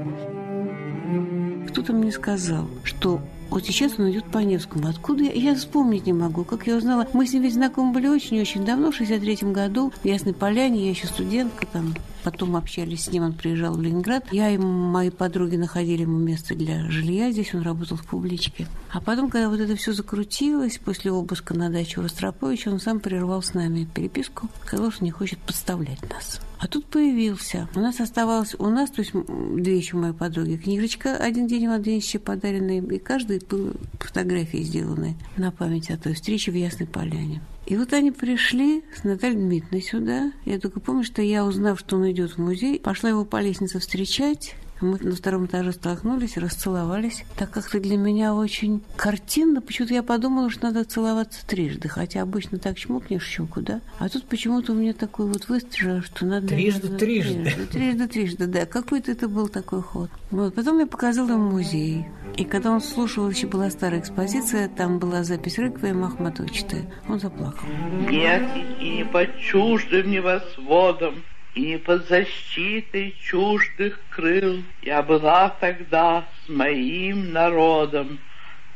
[1.69, 4.87] Кто-то мне сказал, что вот сейчас он идет по Невскому.
[4.87, 5.31] Откуда я?
[5.31, 6.43] Я вспомнить не могу.
[6.43, 7.07] Как я узнала?
[7.13, 10.85] Мы с ним ведь знакомы были очень-очень давно, в 63-м году, в Ясной Поляне.
[10.85, 11.95] Я еще студентка там.
[12.23, 14.25] Потом общались с ним, он приезжал в Ленинград.
[14.31, 17.31] Я и мои подруги находили ему место для жилья.
[17.31, 18.67] Здесь он работал в публичке.
[18.91, 22.99] А потом, когда вот это все закрутилось, после обыска на даче у Ростроповича, он сам
[22.99, 24.49] прервал с нами переписку.
[24.65, 26.41] Сказал, что не хочет подставлять нас.
[26.59, 27.69] А тут появился.
[27.73, 31.71] У нас оставалось, у нас, то есть две еще мои подруги, книжечка один день в
[31.71, 37.41] Адвенчике подаренная, и каждой были фотографии сделаны на память о той встрече в Ясной Поляне.
[37.65, 40.31] И вот они пришли с Натальей Дмитриевной сюда.
[40.45, 43.79] Я только помню, что я, узнав, что он идет в музей, пошла его по лестнице
[43.79, 44.55] встречать.
[44.81, 47.23] Мы на втором этаже столкнулись, расцеловались.
[47.37, 49.61] Так как-то для меня очень картинно.
[49.61, 51.89] Почему-то я подумала, что надо целоваться трижды.
[51.89, 53.81] Хотя обычно так чмокнешь щеку, да?
[53.97, 56.47] А тут почему-то у меня такой вот выстрел, что надо...
[56.47, 57.43] Трижды, надо, трижды.
[57.43, 58.65] Трижды, трижды, трижды, да.
[58.65, 60.09] Какой-то это был такой ход.
[60.31, 60.55] Вот.
[60.55, 62.05] Потом я показала ему музей.
[62.37, 66.59] И когда он слушал, еще была старая экспозиция, там была запись Рыквиема Ахматовича.
[67.07, 67.67] Он заплакал.
[68.09, 68.43] Нет,
[68.79, 71.23] и не под чуждым небосводом,
[71.55, 74.63] и не под защитой чуждых крыл.
[74.81, 78.19] Я была тогда с моим народом,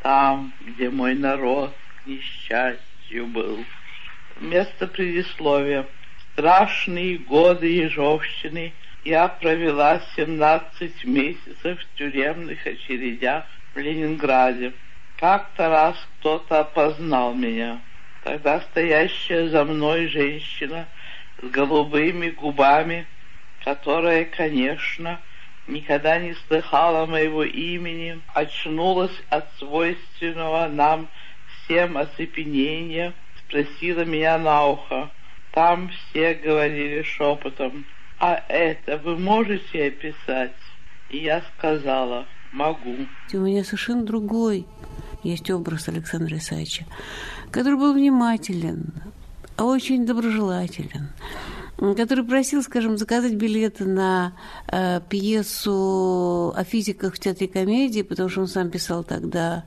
[0.01, 3.63] там, где мой народ к несчастью был.
[4.39, 5.85] Вместо предисловия.
[6.33, 8.73] Страшные годы Ежовщины
[9.05, 14.73] я провела 17 месяцев в тюремных очередях в Ленинграде.
[15.17, 17.81] Как-то раз кто-то опознал меня.
[18.23, 20.87] Тогда стоящая за мной женщина
[21.51, 23.05] голубыми губами,
[23.63, 25.19] которая, конечно,
[25.67, 31.07] никогда не слыхала моего имени, очнулась от свойственного нам
[31.65, 35.09] всем оцепенения, спросила меня на ухо.
[35.51, 37.85] Там все говорили шепотом,
[38.19, 40.53] а это вы можете описать?
[41.09, 42.95] И я сказала, могу.
[43.33, 44.65] У меня совершенно другой
[45.23, 46.85] есть образ Александра Исаевича,
[47.51, 49.12] который был внимателен,
[49.57, 51.09] очень доброжелателен,
[51.77, 54.33] который просил, скажем, заказать билеты на
[54.67, 59.63] э, пьесу о физиках в театре комедии, потому что он сам писал тогда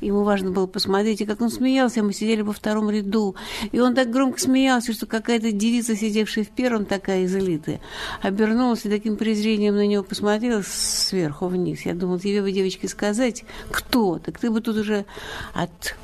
[0.00, 3.36] Ему важно было посмотреть, и как он смеялся, мы сидели во втором ряду.
[3.72, 7.80] И он так громко смеялся, что какая-то девица, сидевшая в первом, такая из элиты,
[8.22, 11.82] обернулась и таким презрением на него посмотрела сверху вниз.
[11.82, 14.18] Я думала, тебе бы, девочке, сказать, кто?
[14.18, 15.04] Так ты бы тут уже
[15.52, 15.96] от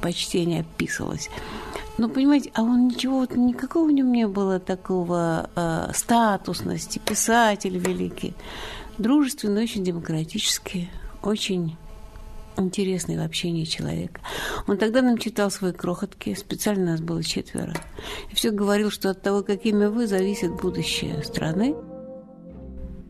[0.00, 1.28] почтения описывалась.
[1.98, 7.76] Ну, понимаете, а он ничего, вот никакого в нем не было такого э, статусности, писатель
[7.76, 8.34] великий.
[8.98, 10.90] Дружественный, очень демократический,
[11.22, 11.76] очень
[12.56, 14.20] интересный в общении человек.
[14.68, 17.74] Он тогда нам читал свои крохотки, специально нас было четверо.
[18.30, 21.74] И все говорил, что от того, какими вы, зависит будущее страны.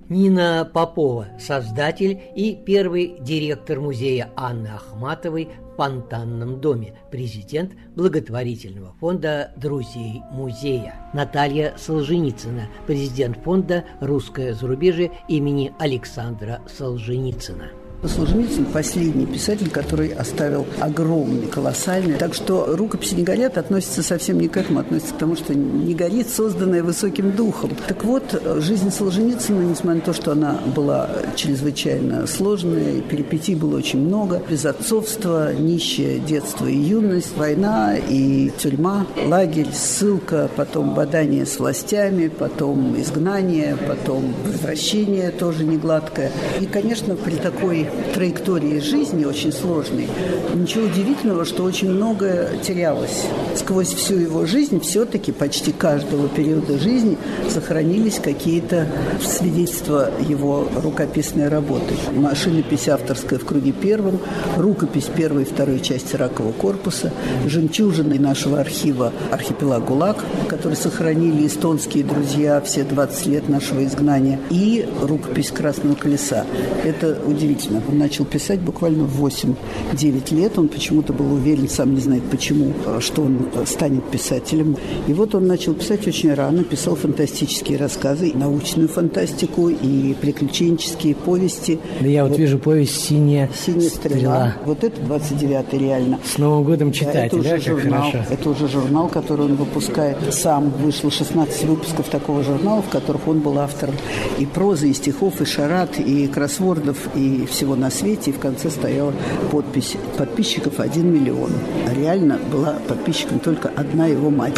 [0.08, 10.22] Нина Попова, создатель и первый директор музея Анны Ахматовой Фонтанном доме, президент благотворительного фонда «Друзей
[10.32, 11.08] музея».
[11.14, 17.70] Наталья Солженицына, президент фонда «Русское зарубежье» имени Александра Солженицына.
[18.06, 22.16] Солженицын– последний писатель, который оставил огромный, колоссальный.
[22.16, 25.94] Так что рукописи «Не горят» относятся совсем не к этому, относятся к тому, что «Не
[25.94, 27.72] горит», созданная высоким духом.
[27.88, 34.00] Так вот, жизнь Солженицына, несмотря на то, что она была чрезвычайно сложная, перипетий было очень
[34.00, 42.28] много, безотцовство, нищее детство и юность, война и тюрьма, лагерь, ссылка, потом бадание с властями,
[42.28, 46.30] потом изгнание, потом возвращение тоже негладкое.
[46.60, 50.08] И, конечно, при такой траектории жизни очень сложной,
[50.54, 53.26] ничего удивительного, что очень многое терялось.
[53.54, 57.16] Сквозь всю его жизнь все-таки почти каждого периода жизни
[57.48, 58.86] сохранились какие-то
[59.22, 61.94] свидетельства его рукописной работы.
[62.14, 64.18] Машинопись авторская в круге первом,
[64.56, 67.12] рукопись первой и второй части ракового корпуса,
[67.46, 74.88] жемчужины нашего архива «Архипелаг ГУЛАГ», который сохранили эстонские друзья все 20 лет нашего изгнания, и
[75.02, 76.44] рукопись «Красного колеса».
[76.84, 77.77] Это удивительно.
[77.88, 80.58] Он начал писать буквально в 8-9 лет.
[80.58, 84.76] Он почему-то был уверен, сам не знает почему, что он станет писателем.
[85.06, 91.14] И вот он начал писать очень рано, писал фантастические рассказы, и научную фантастику, и приключенческие
[91.14, 91.78] повести.
[92.00, 94.18] Да я вот, вот вижу повесть «Синяя, Синяя стрела».
[94.18, 94.54] стрела».
[94.64, 96.18] Вот это 29-й реально.
[96.24, 98.34] С Новым годом читайте, да, это уже да, журнал, хорошо.
[98.34, 100.70] Это уже журнал, который он выпускает сам.
[100.70, 103.94] Вышло 16 выпусков такого журнала, в которых он был автором
[104.38, 108.38] и прозы, и стихов, и шарат, и кроссвордов, и всего всего на свете, и в
[108.38, 109.12] конце стояла
[109.50, 111.50] подпись подписчиков 1 миллион.
[111.86, 114.56] А реально была подписчиком только одна его мать.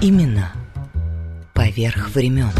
[0.00, 0.52] Именно
[1.52, 2.50] поверх времен.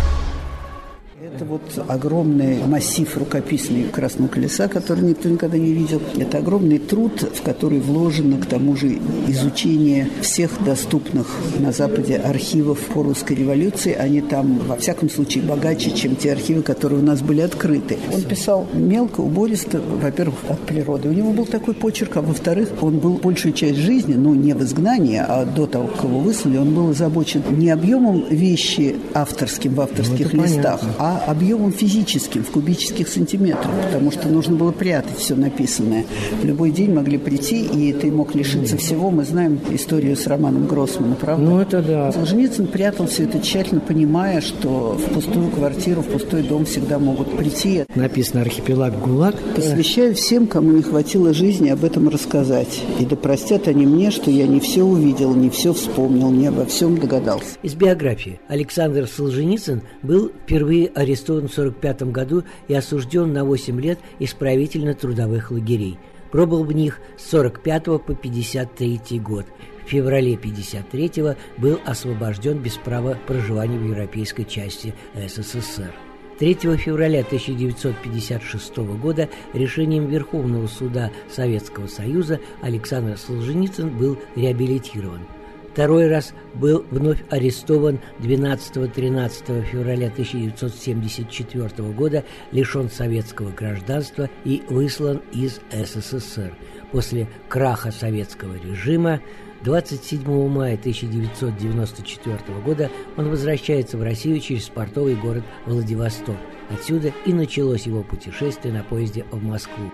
[1.34, 6.02] Это вот огромный массив рукописный Красного Колеса, который никто никогда не видел.
[6.18, 11.26] Это огромный труд, в который вложено, к тому же, изучение всех доступных
[11.58, 13.94] на Западе архивов по русской революции.
[13.94, 17.96] Они там, во всяком случае, богаче, чем те архивы, которые у нас были открыты.
[18.12, 21.08] Он писал мелко, убористо, во-первых, от природы.
[21.08, 24.62] У него был такой почерк, а во-вторых, он был большую часть жизни, ну, не в
[24.62, 29.80] изгнании, а до того, как его выслали, он был озабочен не объемом вещи авторским в
[29.80, 30.94] авторских ну, листах, понятно.
[30.98, 36.04] а объемом физическим, в кубических сантиметрах, потому что нужно было прятать все написанное.
[36.40, 39.10] В любой день могли прийти, и ты мог лишиться всего.
[39.10, 41.44] Мы знаем историю с Романом Гроссманом, правда?
[41.44, 42.12] Ну, это да.
[42.12, 47.36] Солженицын прятал все это тщательно, понимая, что в пустую квартиру, в пустой дом всегда могут
[47.36, 47.84] прийти.
[47.94, 49.36] Написано «Архипелаг ГУЛАГ».
[49.54, 52.80] Посвящаю всем, кому не хватило жизни об этом рассказать.
[52.98, 56.66] И да простят они мне, что я не все увидел, не все вспомнил, не обо
[56.66, 57.56] всем догадался.
[57.62, 58.40] Из биографии.
[58.48, 65.98] Александр Солженицын был впервые арестован в 1945 году и осужден на 8 лет исправительно-трудовых лагерей.
[66.30, 69.46] Пробыл в них с 1945 по 1953 год.
[69.84, 75.92] В феврале 1953 был освобожден без права проживания в европейской части СССР.
[76.38, 85.20] 3 февраля 1956 года решением Верховного суда Советского Союза Александр Солженицын был реабилитирован–
[85.72, 95.60] Второй раз был вновь арестован 12-13 февраля 1974 года, лишен советского гражданства и выслан из
[95.72, 96.52] СССР.
[96.92, 99.20] После краха советского режима
[99.62, 106.36] 27 мая 1994 года он возвращается в Россию через портовый город Владивосток.
[106.68, 109.90] Отсюда и началось его путешествие на поезде в Москву.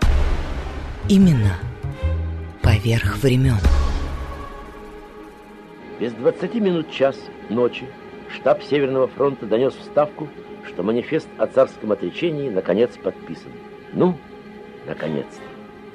[1.08, 1.56] Именно
[2.62, 3.58] поверх времен.
[6.00, 7.86] Без 20 минут час ночи
[8.30, 10.28] штаб Северного фронта донес в Ставку,
[10.64, 13.50] что манифест о царском отречении наконец подписан.
[13.92, 14.14] Ну,
[14.86, 15.42] наконец-то.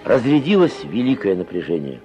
[0.03, 2.01] Разрядилось великое напряжение.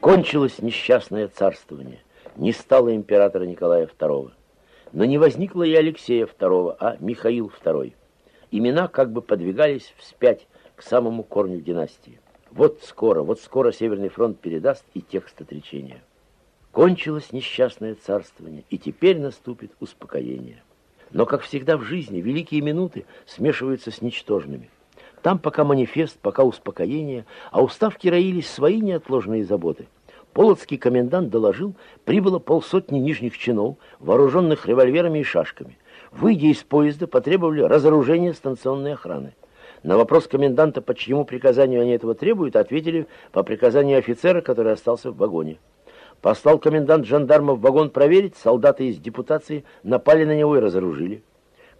[0.00, 2.00] Кончилось несчастное царствование.
[2.36, 4.32] Не стало императора Николая II.
[4.92, 7.94] Но не возникло и Алексея II, а Михаил II.
[8.50, 12.20] Имена как бы подвигались вспять к самому корню династии.
[12.50, 16.02] Вот скоро, вот скоро Северный фронт передаст и текст отречения.
[16.72, 20.62] Кончилось несчастное царствование, и теперь наступит успокоение.
[21.10, 24.70] Но, как всегда в жизни, великие минуты смешиваются с ничтожными.
[25.22, 29.88] Там пока манифест, пока успокоение, а у Ставки роились свои неотложные заботы.
[30.32, 35.76] Полоцкий комендант доложил, прибыло полсотни нижних чинов, вооруженных револьверами и шашками.
[36.12, 39.34] Выйдя из поезда, потребовали разоружения станционной охраны.
[39.82, 45.10] На вопрос коменданта, по чьему приказанию они этого требуют, ответили по приказанию офицера, который остался
[45.10, 45.58] в вагоне.
[46.20, 51.22] Послал комендант жандарма в вагон проверить, солдаты из депутации напали на него и разоружили.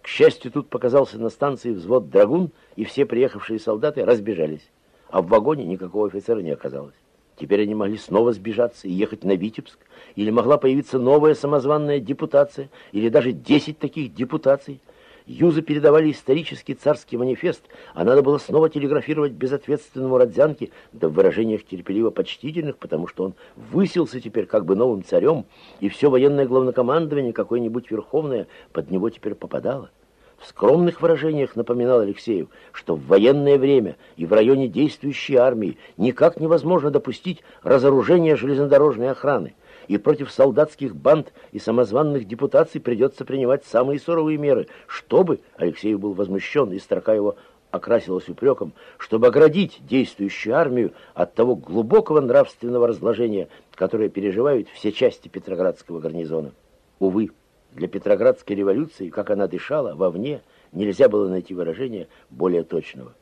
[0.01, 4.67] К счастью, тут показался на станции взвод «Драгун», и все приехавшие солдаты разбежались,
[5.09, 6.95] а в вагоне никакого офицера не оказалось.
[7.39, 9.77] Теперь они могли снова сбежаться и ехать на Витебск,
[10.15, 14.79] или могла появиться новая самозванная депутация, или даже десять таких депутаций–
[15.31, 17.63] Юзы передавали исторический царский манифест,
[17.93, 23.33] а надо было снова телеграфировать безответственному Родзянке, да в выражениях терпеливо почтительных, потому что он
[23.55, 25.45] высился теперь как бы новым царем,
[25.79, 29.89] и все военное главнокомандование, какое-нибудь верховное, под него теперь попадало.
[30.37, 36.41] В скромных выражениях напоминал Алексеев, что в военное время и в районе действующей армии никак
[36.41, 39.53] невозможно допустить разоружения железнодорожной охраны
[39.87, 46.13] и против солдатских банд и самозванных депутаций придется принимать самые суровые меры, чтобы, Алексеев был
[46.13, 47.35] возмущен, и строка его
[47.71, 55.27] окрасилась упреком, чтобы оградить действующую армию от того глубокого нравственного разложения, которое переживают все части
[55.27, 56.51] Петроградского гарнизона.
[56.99, 57.31] Увы,
[57.71, 60.41] для Петроградской революции, как она дышала, вовне,
[60.73, 63.13] нельзя было найти выражение более точного.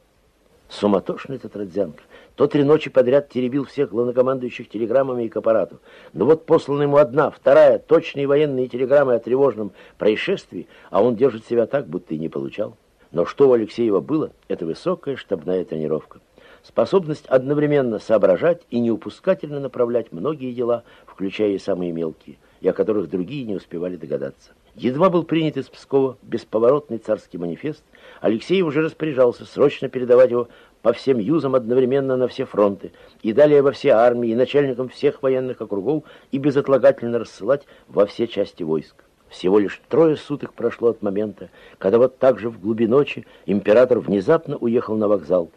[0.70, 2.03] Суматошный этот Родзянко.
[2.36, 5.80] То три ночи подряд теребил всех главнокомандующих телеграммами и к аппарату.
[6.13, 11.45] Но вот послана ему одна, вторая, точные военные телеграммы о тревожном происшествии, а он держит
[11.47, 12.78] себя так, будто и не получал.
[13.11, 16.20] Но что у Алексеева было, это высокая штабная тренировка.
[16.61, 23.09] Способность одновременно соображать и неупускательно направлять многие дела, включая и самые мелкие, и о которых
[23.09, 24.51] другие не успевали догадаться.
[24.80, 27.84] Едва был принят из Пскова бесповоротный царский манифест,
[28.22, 30.48] Алексей уже распоряжался срочно передавать его
[30.82, 35.22] по всем юзам одновременно на все фронты, и далее во все армии, и начальникам всех
[35.22, 38.96] военных округов, и безотлагательно рассылать во все части войск.
[39.28, 44.00] Всего лишь трое суток прошло от момента, когда вот так же в глуби ночи император
[44.00, 45.52] внезапно уехал на вокзал.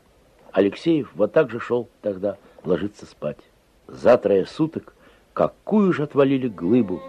[0.51, 3.39] Алексеев вот так же шел тогда ложиться спать.
[3.87, 4.97] За трое суток
[5.33, 7.01] какую же отвалили глыбу,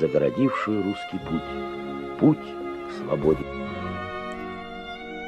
[0.00, 3.44] загородившую русский путь, путь к свободе.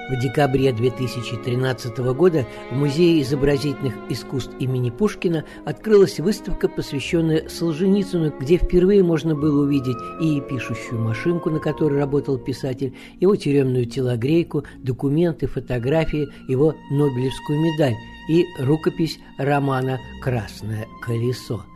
[0.08, 8.56] В декабре 2013 года в Музее изобразительных искусств имени Пушкина открылась выставка, посвященная Солженицыну, где
[8.56, 15.46] впервые можно было увидеть и пишущую машинку, на которой работал писатель, его тюремную телогрейку, документы,
[15.46, 17.94] фотографии, его Нобелевскую медаль
[18.30, 21.66] и рукопись романа «Красное колесо».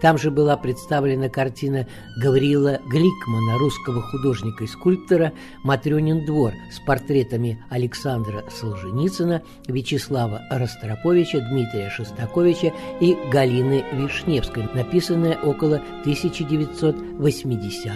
[0.00, 1.86] Там же была представлена картина
[2.22, 5.32] Гавриила Гликмана, русского художника и скульптора
[5.62, 15.76] «Матрёнин двор» с портретами Александра Солженицына, Вячеслава Ростроповича, Дмитрия Шостаковича и Галины Вишневской, написанная около
[16.02, 17.92] 1980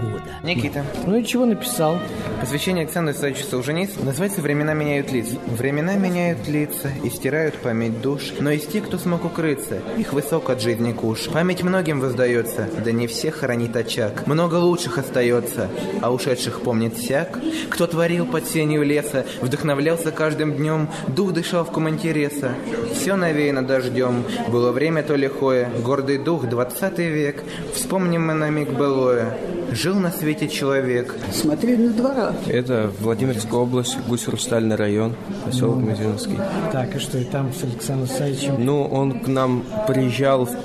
[0.00, 0.32] года.
[0.42, 0.84] Никита.
[1.06, 1.98] Ну и чего написал?
[2.40, 5.36] Посвящение Александру Исаевичу Солженицыну называется «Времена меняют лица».
[5.46, 10.50] Времена меняют лица и стирают память душ, но есть те, кто смог укрыться, их высок
[10.50, 11.28] от жизни куш.
[11.32, 14.26] Память многим воздается, да не всех хранит очаг.
[14.26, 15.68] Много лучших остается,
[16.02, 17.38] а ушедших помнит всяк.
[17.70, 22.52] Кто творил под сенью леса, вдохновлялся каждым днем, дух дышал в ком интереса.
[22.94, 27.42] Все навеяно дождем, было время то лихое, гордый дух, двадцатый век.
[27.74, 29.38] Вспомним мы на миг былое.
[29.70, 31.14] Жил на свете человек.
[31.32, 32.34] Смотри на двора.
[32.46, 35.14] Это Владимирская область, Гусь-Хрустальный район,
[35.46, 35.86] поселок Ну.
[35.86, 36.38] Мизиновский.
[36.72, 38.56] Так, и что, и там с Александром Савичем?
[38.58, 40.62] Ну, он к нам приезжал в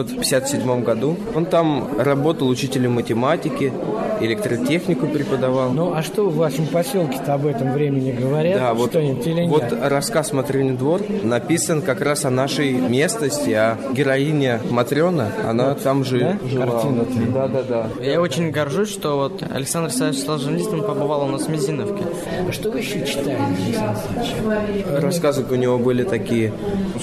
[0.00, 1.16] 1957 году.
[1.34, 3.72] Он там работал учителем математики,
[4.20, 5.70] электротехнику преподавал.
[5.72, 8.58] Ну, а что в вашем поселке-то об этом времени говорят?
[8.58, 9.50] Да, вот, Что-нибудь или нет?
[9.50, 16.04] вот рассказ «Матрёнин двор» написан как раз о нашей местности, а героиня Матрёна, она там
[16.04, 16.38] же да?
[16.48, 16.66] жила.
[16.66, 17.32] Картина-то.
[17.32, 17.86] Да, да, да.
[18.02, 22.04] Я очень горжусь, что вот Александр Александрович Солженицын побывал у нас в Мизиновке.
[22.48, 23.36] А что вы еще читали,
[23.66, 25.02] Александр Александрович?
[25.02, 26.52] Рассказы у него были такие.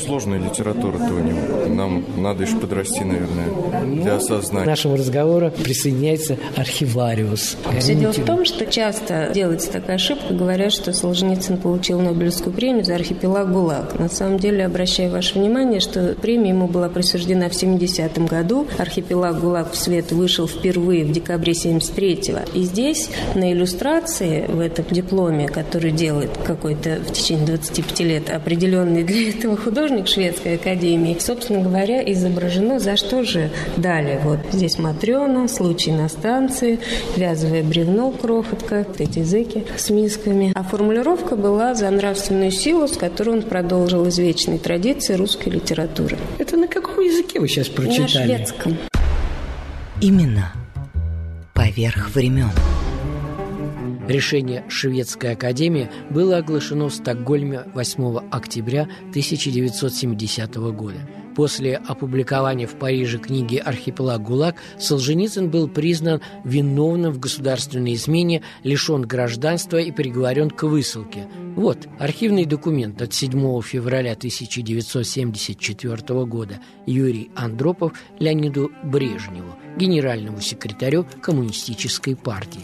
[0.03, 1.73] Сложная литература-то у него.
[1.73, 4.65] Нам надо еще подрасти, наверное, для К осознания.
[4.65, 7.57] нашему разговору присоединяется архивариус.
[7.79, 12.83] Все дело в том, что часто делается такая ошибка, говорят, что Солженицын получил Нобелевскую премию
[12.83, 13.99] за архипелаг ГУЛАГ.
[13.99, 18.67] На самом деле, обращаю ваше внимание, что премия ему была присуждена в 70-м году.
[18.77, 22.39] Архипелаг ГУЛАГ в свет вышел впервые в декабре 73-го.
[22.57, 29.03] И здесь на иллюстрации в этом дипломе, который делает какой-то в течение 25 лет определенный
[29.03, 34.19] для этого художник Шведской академии, собственно говоря, изображено, за что же дали.
[34.23, 36.79] Вот здесь Матрена, случай на станции,
[37.15, 40.51] вязовое бревно, крохотка, эти языки с мисками.
[40.55, 46.17] А формулировка была за нравственную силу, с которой он продолжил извечные традиции русской литературы.
[46.37, 48.31] Это на каком языке языке вы сейчас прочитали?
[48.31, 48.77] На шведском.
[50.01, 50.53] Именно
[51.53, 52.49] поверх времен.
[54.07, 60.97] Решение Шведской академии было оглашено в Стокгольме 8 октября 1970 года.
[61.35, 69.01] После опубликования в Париже книги «Архипелаг ГУЛАГ» Солженицын был признан виновным в государственной измене, лишен
[69.01, 71.27] гражданства и приговорен к высылке.
[71.55, 82.15] Вот архивный документ от 7 февраля 1974 года Юрий Андропов Леониду Брежневу, генеральному секретарю Коммунистической
[82.15, 82.61] партии.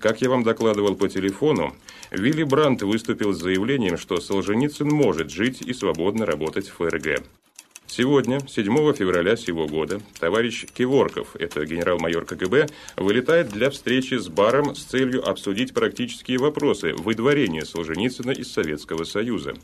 [0.00, 1.74] Как я вам докладывал по телефону,
[2.10, 7.22] Вилли Брандт выступил с заявлением, что Солженицын может жить и свободно работать в ФРГ.
[7.90, 14.74] Сегодня, 7 февраля сего года, товарищ Киворков, это генерал-майор КГБ, вылетает для встречи с Баром
[14.74, 19.54] с целью обсудить практические вопросы выдворения Солженицына из Советского Союза.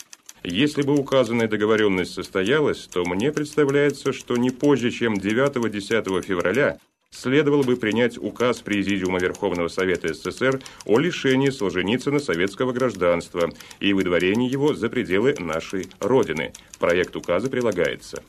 [0.43, 6.79] Если бы указанная договоренность состоялась, то мне представляется, что не позже, чем 9-10 февраля
[7.15, 13.51] следовало бы принять указ Президиума Верховного Совета СССР о лишении Солженицына советского гражданства
[13.81, 16.53] и выдворении его за пределы нашей Родины.
[16.79, 18.23] Проект указа прилагается.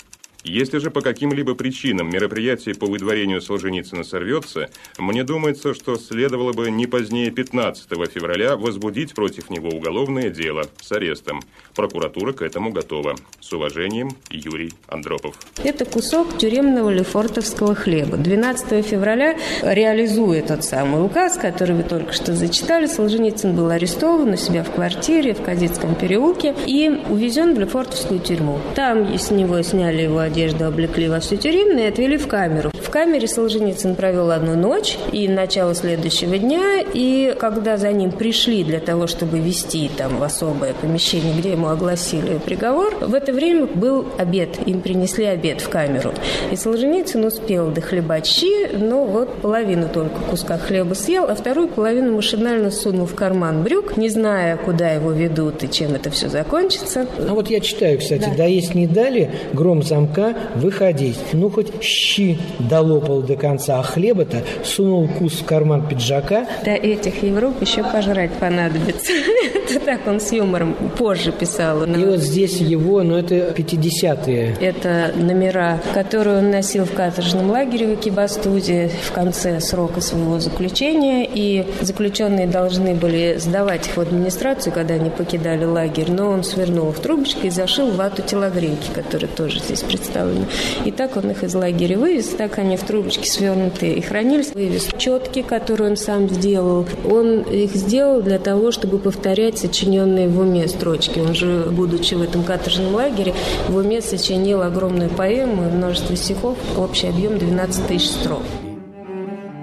[0.46, 4.70] Если же по каким-либо причинам мероприятие по выдворению Солженицына сорвется,
[5.00, 10.92] мне думается, что следовало бы не позднее 15 февраля возбудить против него уголовное дело с
[10.92, 11.42] арестом.
[11.76, 13.16] Прокуратура к этому готова.
[13.40, 15.36] С уважением, Юрий Андропов.
[15.64, 18.16] Это кусок тюремного лефортовского хлеба.
[18.16, 24.38] 12 февраля, реализуя тот самый указ, который вы только что зачитали, Солженицын был арестован у
[24.38, 28.60] себя в квартире в Кадетском переулке и увезен в лефортовскую тюрьму.
[28.76, 32.72] Там с него сняли его одежду облекли во всю тюремную и отвели в камеру.
[32.74, 38.64] В камере Солженицын провел одну ночь и начало следующего дня, и когда за ним пришли
[38.64, 43.66] для того, чтобы вести там в особое помещение, где ему огласили приговор, в это время
[43.66, 46.14] был обед, им принесли обед в камеру.
[46.52, 52.14] И Солженицын успел дохлебать щи, но вот половину только куска хлеба съел, а вторую половину
[52.16, 57.08] машинально сунул в карман брюк, не зная, куда его ведут и чем это все закончится.
[57.18, 60.25] А вот я читаю, кстати, да, да есть не дали, гром замка
[60.56, 61.20] выходить.
[61.34, 66.46] Ну, хоть щи долопал до конца, а хлеба-то сунул кус в карман пиджака.
[66.64, 69.12] Да этих Европ еще пожрать понадобится.
[69.66, 71.84] Это так он с юмором позже писал.
[71.84, 74.58] И вот здесь его, ну, это 50-е.
[74.62, 81.28] Это номера, которые он носил в каторжном лагере в Экибастузе в конце срока своего заключения.
[81.32, 86.12] И заключенные должны были сдавать их в администрацию, когда они покидали лагерь.
[86.12, 90.46] Но он свернул в трубочку и зашил вату телогрейки, которые тоже здесь представлены представлены.
[90.86, 94.54] И так он их из лагеря вывез, так они в трубочке свернутые и хранились.
[94.54, 96.88] Вывез четки, которые он сам сделал.
[97.06, 101.20] Он их сделал для того, чтобы повторять сочиненные в уме строчки.
[101.20, 103.34] Он же, будучи в этом каторжном лагере,
[103.68, 108.42] в уме сочинил огромную поэму и множество стихов, общий объем 12 тысяч строк.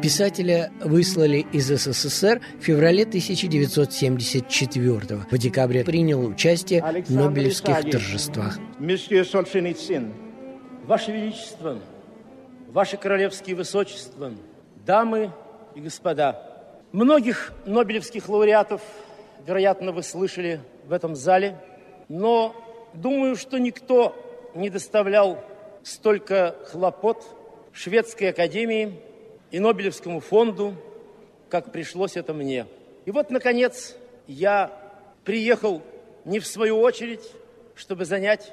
[0.02, 8.58] Писателя выслали из СССР в феврале 1974 В декабре принял участие в Нобелевских торжествах.
[10.84, 11.78] Ваше Величество,
[12.72, 14.32] Ваше Королевские Высочества,
[14.84, 15.30] дамы
[15.76, 18.82] и господа, многих нобелевских лауреатов,
[19.46, 21.56] вероятно, вы слышали в этом зале,
[22.08, 22.56] но
[22.94, 24.16] думаю, что никто
[24.56, 25.38] не доставлял
[25.84, 27.24] столько хлопот
[27.72, 29.00] Шведской Академии
[29.52, 30.74] и Нобелевскому фонду,
[31.48, 32.66] как пришлось это мне.
[33.04, 34.72] И вот, наконец, я
[35.24, 35.80] приехал
[36.24, 37.22] не в свою очередь,
[37.76, 38.52] чтобы занять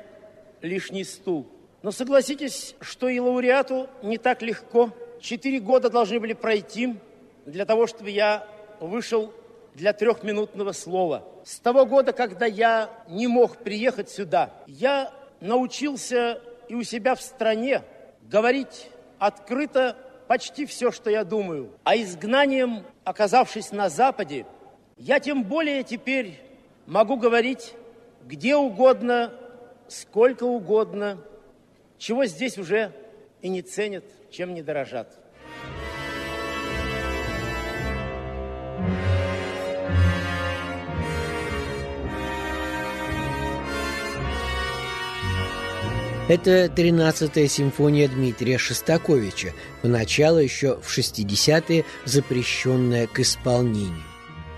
[0.61, 1.47] лишний стул–
[1.81, 4.91] но согласитесь, что и лауреату не так легко.
[5.21, 6.95] Четыре года должны были пройти
[7.45, 8.45] для того, чтобы я
[8.79, 9.33] вышел
[9.75, 11.23] для трехминутного слова.
[11.45, 17.21] С того года, когда я не мог приехать сюда, я научился и у себя в
[17.21, 17.83] стране
[18.23, 19.95] говорить открыто
[20.27, 21.71] почти все, что я думаю.
[21.83, 24.45] А изгнанием, оказавшись на Западе,
[24.97, 26.39] я тем более теперь
[26.85, 27.73] могу говорить
[28.25, 29.31] где угодно,
[29.87, 31.17] сколько угодно–
[31.99, 32.93] чего здесь уже
[33.41, 35.15] и не ценят, чем не дорожат.
[46.29, 54.03] Это 13-я симфония Дмитрия Шостаковича, поначалу еще в 60-е запрещенная к исполнению.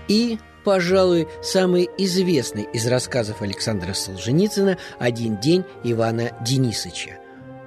[0.06, 7.21] И, пожалуй, самый известный из рассказов Александра Солженицына «Один день Ивана Денисовича».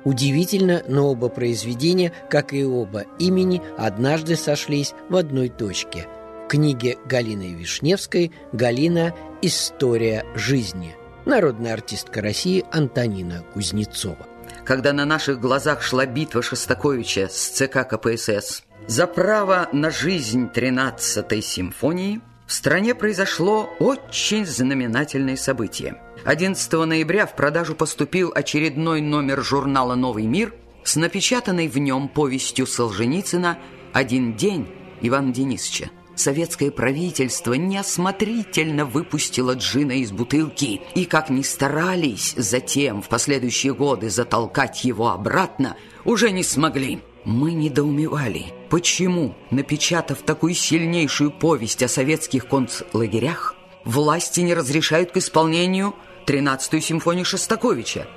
[0.06, 6.08] Удивительно, но оба произведения, как и оба имени, однажды сошлись в одной точке.
[6.46, 9.14] В книге Галины Вишневской «Галина.
[9.42, 10.96] История жизни».
[11.26, 14.28] Народная артистка России Антонина Кузнецова.
[14.64, 21.42] когда на наших глазах шла битва Шостаковича с ЦК КПСС за право на жизнь 13-й
[21.42, 26.02] симфонии, в стране произошло очень знаменательное событие.
[26.26, 32.68] 11 ноября в продажу поступил очередной номер журнала «Новый мир» с напечатанной в нем повестью
[32.68, 33.58] Солженицына
[33.94, 34.68] «Один день»
[35.02, 35.90] Ивана Денисовича.
[36.16, 44.10] Советское правительство неосмотрительно выпустило джина из бутылки, и как ни старались затем в последующие годы
[44.10, 45.76] затолкать его обратно,
[46.06, 47.02] уже не смогли.
[47.26, 55.96] Мы недоумевали, почему, напечатав такую сильнейшую повесть о советских концлагерях, власти не разрешают к исполнению
[56.28, 58.08] 13-ю симфонию Шостаковича.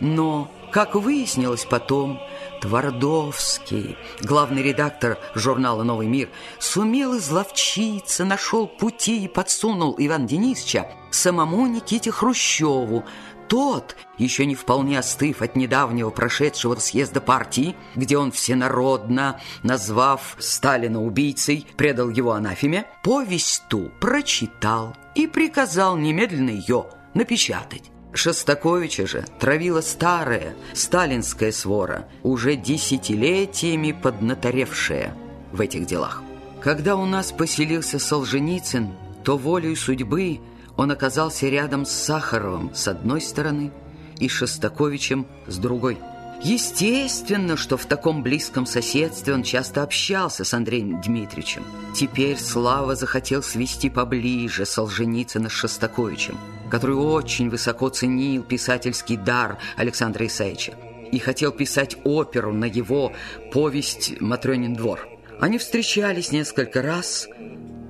[0.00, 2.20] Но, как выяснилось потом,
[2.60, 11.66] Твардовский, главный редактор журнала «Новый мир», сумел изловчиться, нашел пути и подсунул Ивана Денисовича самому
[11.66, 13.04] Никите Хрущеву,
[13.48, 21.02] тот, еще не вполне остыв от недавнего прошедшего съезда партии, где он всенародно, назвав Сталина
[21.02, 27.90] убийцей, предал его анафеме, повесть ту прочитал и приказал немедленно ее напечатать.
[28.12, 35.14] Шостаковича же травила старая сталинская свора, уже десятилетиями поднаторевшая
[35.52, 36.22] в этих делах.
[36.62, 38.92] Когда у нас поселился Солженицын,
[39.22, 40.40] то волею судьбы–
[40.76, 43.72] он оказался рядом с Сахаровым с одной стороны
[44.18, 45.98] и Шостаковичем с другой.
[46.42, 51.64] Естественно, что в таком близком соседстве он часто общался с Андреем Дмитриевичем.
[51.94, 56.38] Теперь Слава захотел свести поближе Солженицына с Шостаковичем,
[56.70, 60.74] который очень высоко ценил писательский дар Александра Исаевича
[61.10, 63.12] и хотел писать оперу на его
[63.52, 65.08] повесть «Матрёнин двор».
[65.40, 67.28] Они встречались несколько раз,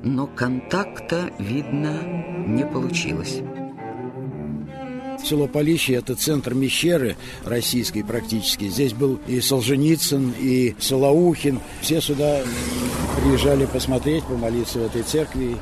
[0.03, 2.03] но контакта, видно,
[2.47, 3.41] не получилось.
[5.25, 8.69] Село Полище– это центр Мещеры российской практически.
[8.69, 11.61] Здесь был и Солженицын, и Солоухин.
[11.81, 12.43] Все сюда
[13.21, 15.57] приезжали посмотреть, помолиться в этой церкви.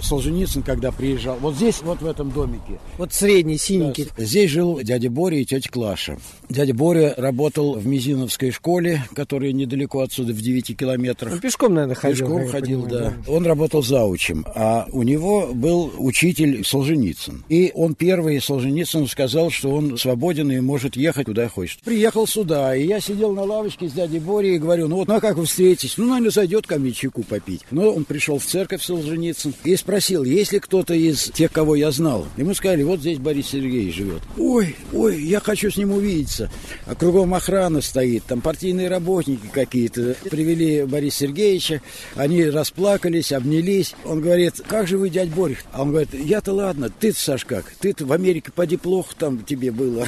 [0.00, 2.78] Солженицын, когда приезжал, вот здесь, вот в этом домике.
[2.98, 4.08] Вот средний, синенький.
[4.16, 6.18] Да, здесь жил дядя Боря и тетя Клаша.
[6.48, 11.32] Дядя Боря работал в Мизиновской школе, которая недалеко отсюда, в 9 километрах.
[11.32, 12.26] Он пешком, наверное, ходил.
[12.26, 13.22] Пешком ходил, понимаю, да.
[13.26, 13.32] да.
[13.32, 17.44] Он работал заучим, а у него был учитель Солженицын.
[17.48, 21.80] И он первый, Солженицын, сказал, что он свободен и может ехать куда хочет.
[21.82, 25.14] Приехал сюда, и я сидел на лавочке с дядей Борей и говорю, ну вот, ну
[25.14, 25.96] а как вы встретитесь?
[25.98, 27.62] Ну, наверное, зайдет ко мне чайку попить.
[27.70, 29.89] Но он пришел в церковь Солженицын и спросил,
[30.24, 32.26] есть ли кто-то из тех, кого я знал.
[32.36, 34.22] Ему сказали, вот здесь Борис Сергеевич живет.
[34.38, 36.50] Ой, ой, я хочу с ним увидеться.
[36.86, 40.16] А кругом охрана стоит, там партийные работники какие-то.
[40.30, 41.82] Привели Бориса Сергеевича,
[42.14, 43.94] они расплакались, обнялись.
[44.04, 45.64] Он говорит, как же вы, дядь Борих?
[45.72, 47.72] А он говорит, я-то ладно, ты-то, Саш, как?
[47.80, 50.06] Ты-то в Америке поди плохо там тебе было.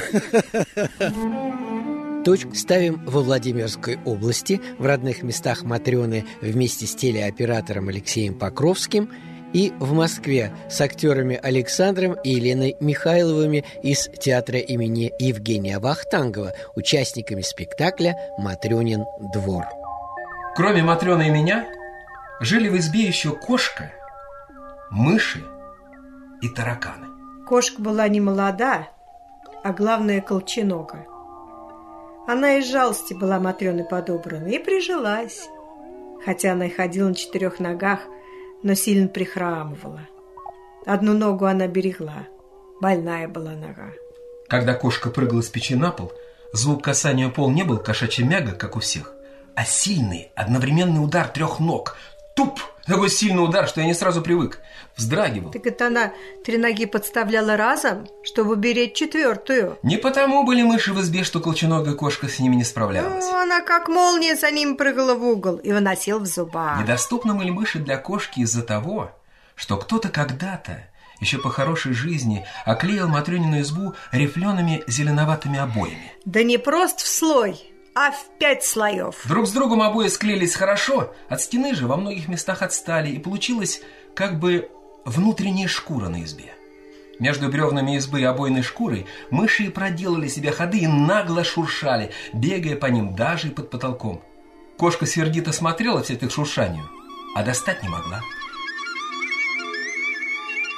[2.23, 9.09] Точку ставим во Владимирской области, в родных местах Матрены вместе с телеоператором Алексеем Покровским–
[9.53, 17.41] и в Москве с актерами Александром и Еленой Михайловыми из театра имени Евгения Вахтангова, участниками
[17.41, 19.65] спектакля «Матрёнин двор».
[20.55, 21.67] Кроме Матрёны и меня,
[22.39, 23.91] жили в избе еще кошка,
[24.91, 25.43] мыши
[26.41, 27.07] и тараканы.
[27.47, 28.87] Кошка была не молода,
[29.63, 31.05] а главное колченога.
[32.27, 35.49] Она из жалости была Матрёны подобрана и прижилась.
[36.23, 37.99] Хотя она и ходила на четырех ногах,
[38.63, 40.07] но сильно прихрамывала.
[40.85, 42.27] Одну ногу она берегла.
[42.81, 43.91] Больная была нога.
[44.49, 46.11] Когда кошка прыгала с печи на пол,
[46.51, 49.13] звук касания пол не был кошачьим мяга, как у всех,
[49.55, 51.95] а сильный, одновременный удар трех ног.
[52.35, 52.59] Туп!
[52.85, 54.59] Такой сильный удар, что я не сразу привык.
[54.97, 55.51] Вздрагивал.
[55.51, 56.11] Так это она
[56.43, 59.77] три ноги подставляла разом, чтобы беречь четвертую?
[59.83, 63.25] Не потому были мыши в избе, что колченогая кошка с ними не справлялась.
[63.25, 66.81] Ну, она как молния за ним прыгала в угол и выносил в зубах.
[66.81, 69.11] Недоступны были мыши для кошки из-за того,
[69.55, 70.83] что кто-то когда-то
[71.21, 76.11] еще по хорошей жизни оклеил Матрёнину избу рифлеными зеленоватыми обоями.
[76.25, 79.21] Да не просто в слой, а в пять слоев.
[79.25, 83.81] Друг с другом обои склеились хорошо, от стены же во многих местах отстали, и получилось
[84.15, 84.69] как бы
[85.05, 86.53] внутренняя шкура на избе.
[87.19, 92.87] Между бревнами избы и обойной шкурой мыши проделали себе ходы и нагло шуршали, бегая по
[92.87, 94.23] ним даже и под потолком.
[94.77, 96.89] Кошка сердито смотрела все это шуршанию,
[97.35, 98.21] а достать не могла.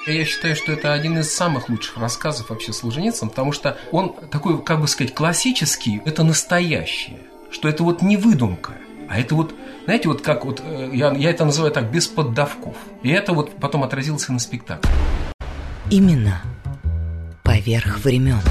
[0.08, 4.62] Я считаю, что это один из самых лучших рассказов вообще Солженицын, потому что он такой,
[4.62, 8.74] как бы сказать, классический, это настоящее, что это вот не выдумка,
[9.10, 12.78] а это вот, знаете, вот как вот, э, я, я это называю так, без поддавков.
[13.01, 14.91] И это вот потом отразилось на спектакле.
[15.89, 16.39] Именно
[17.43, 18.41] поверх времен.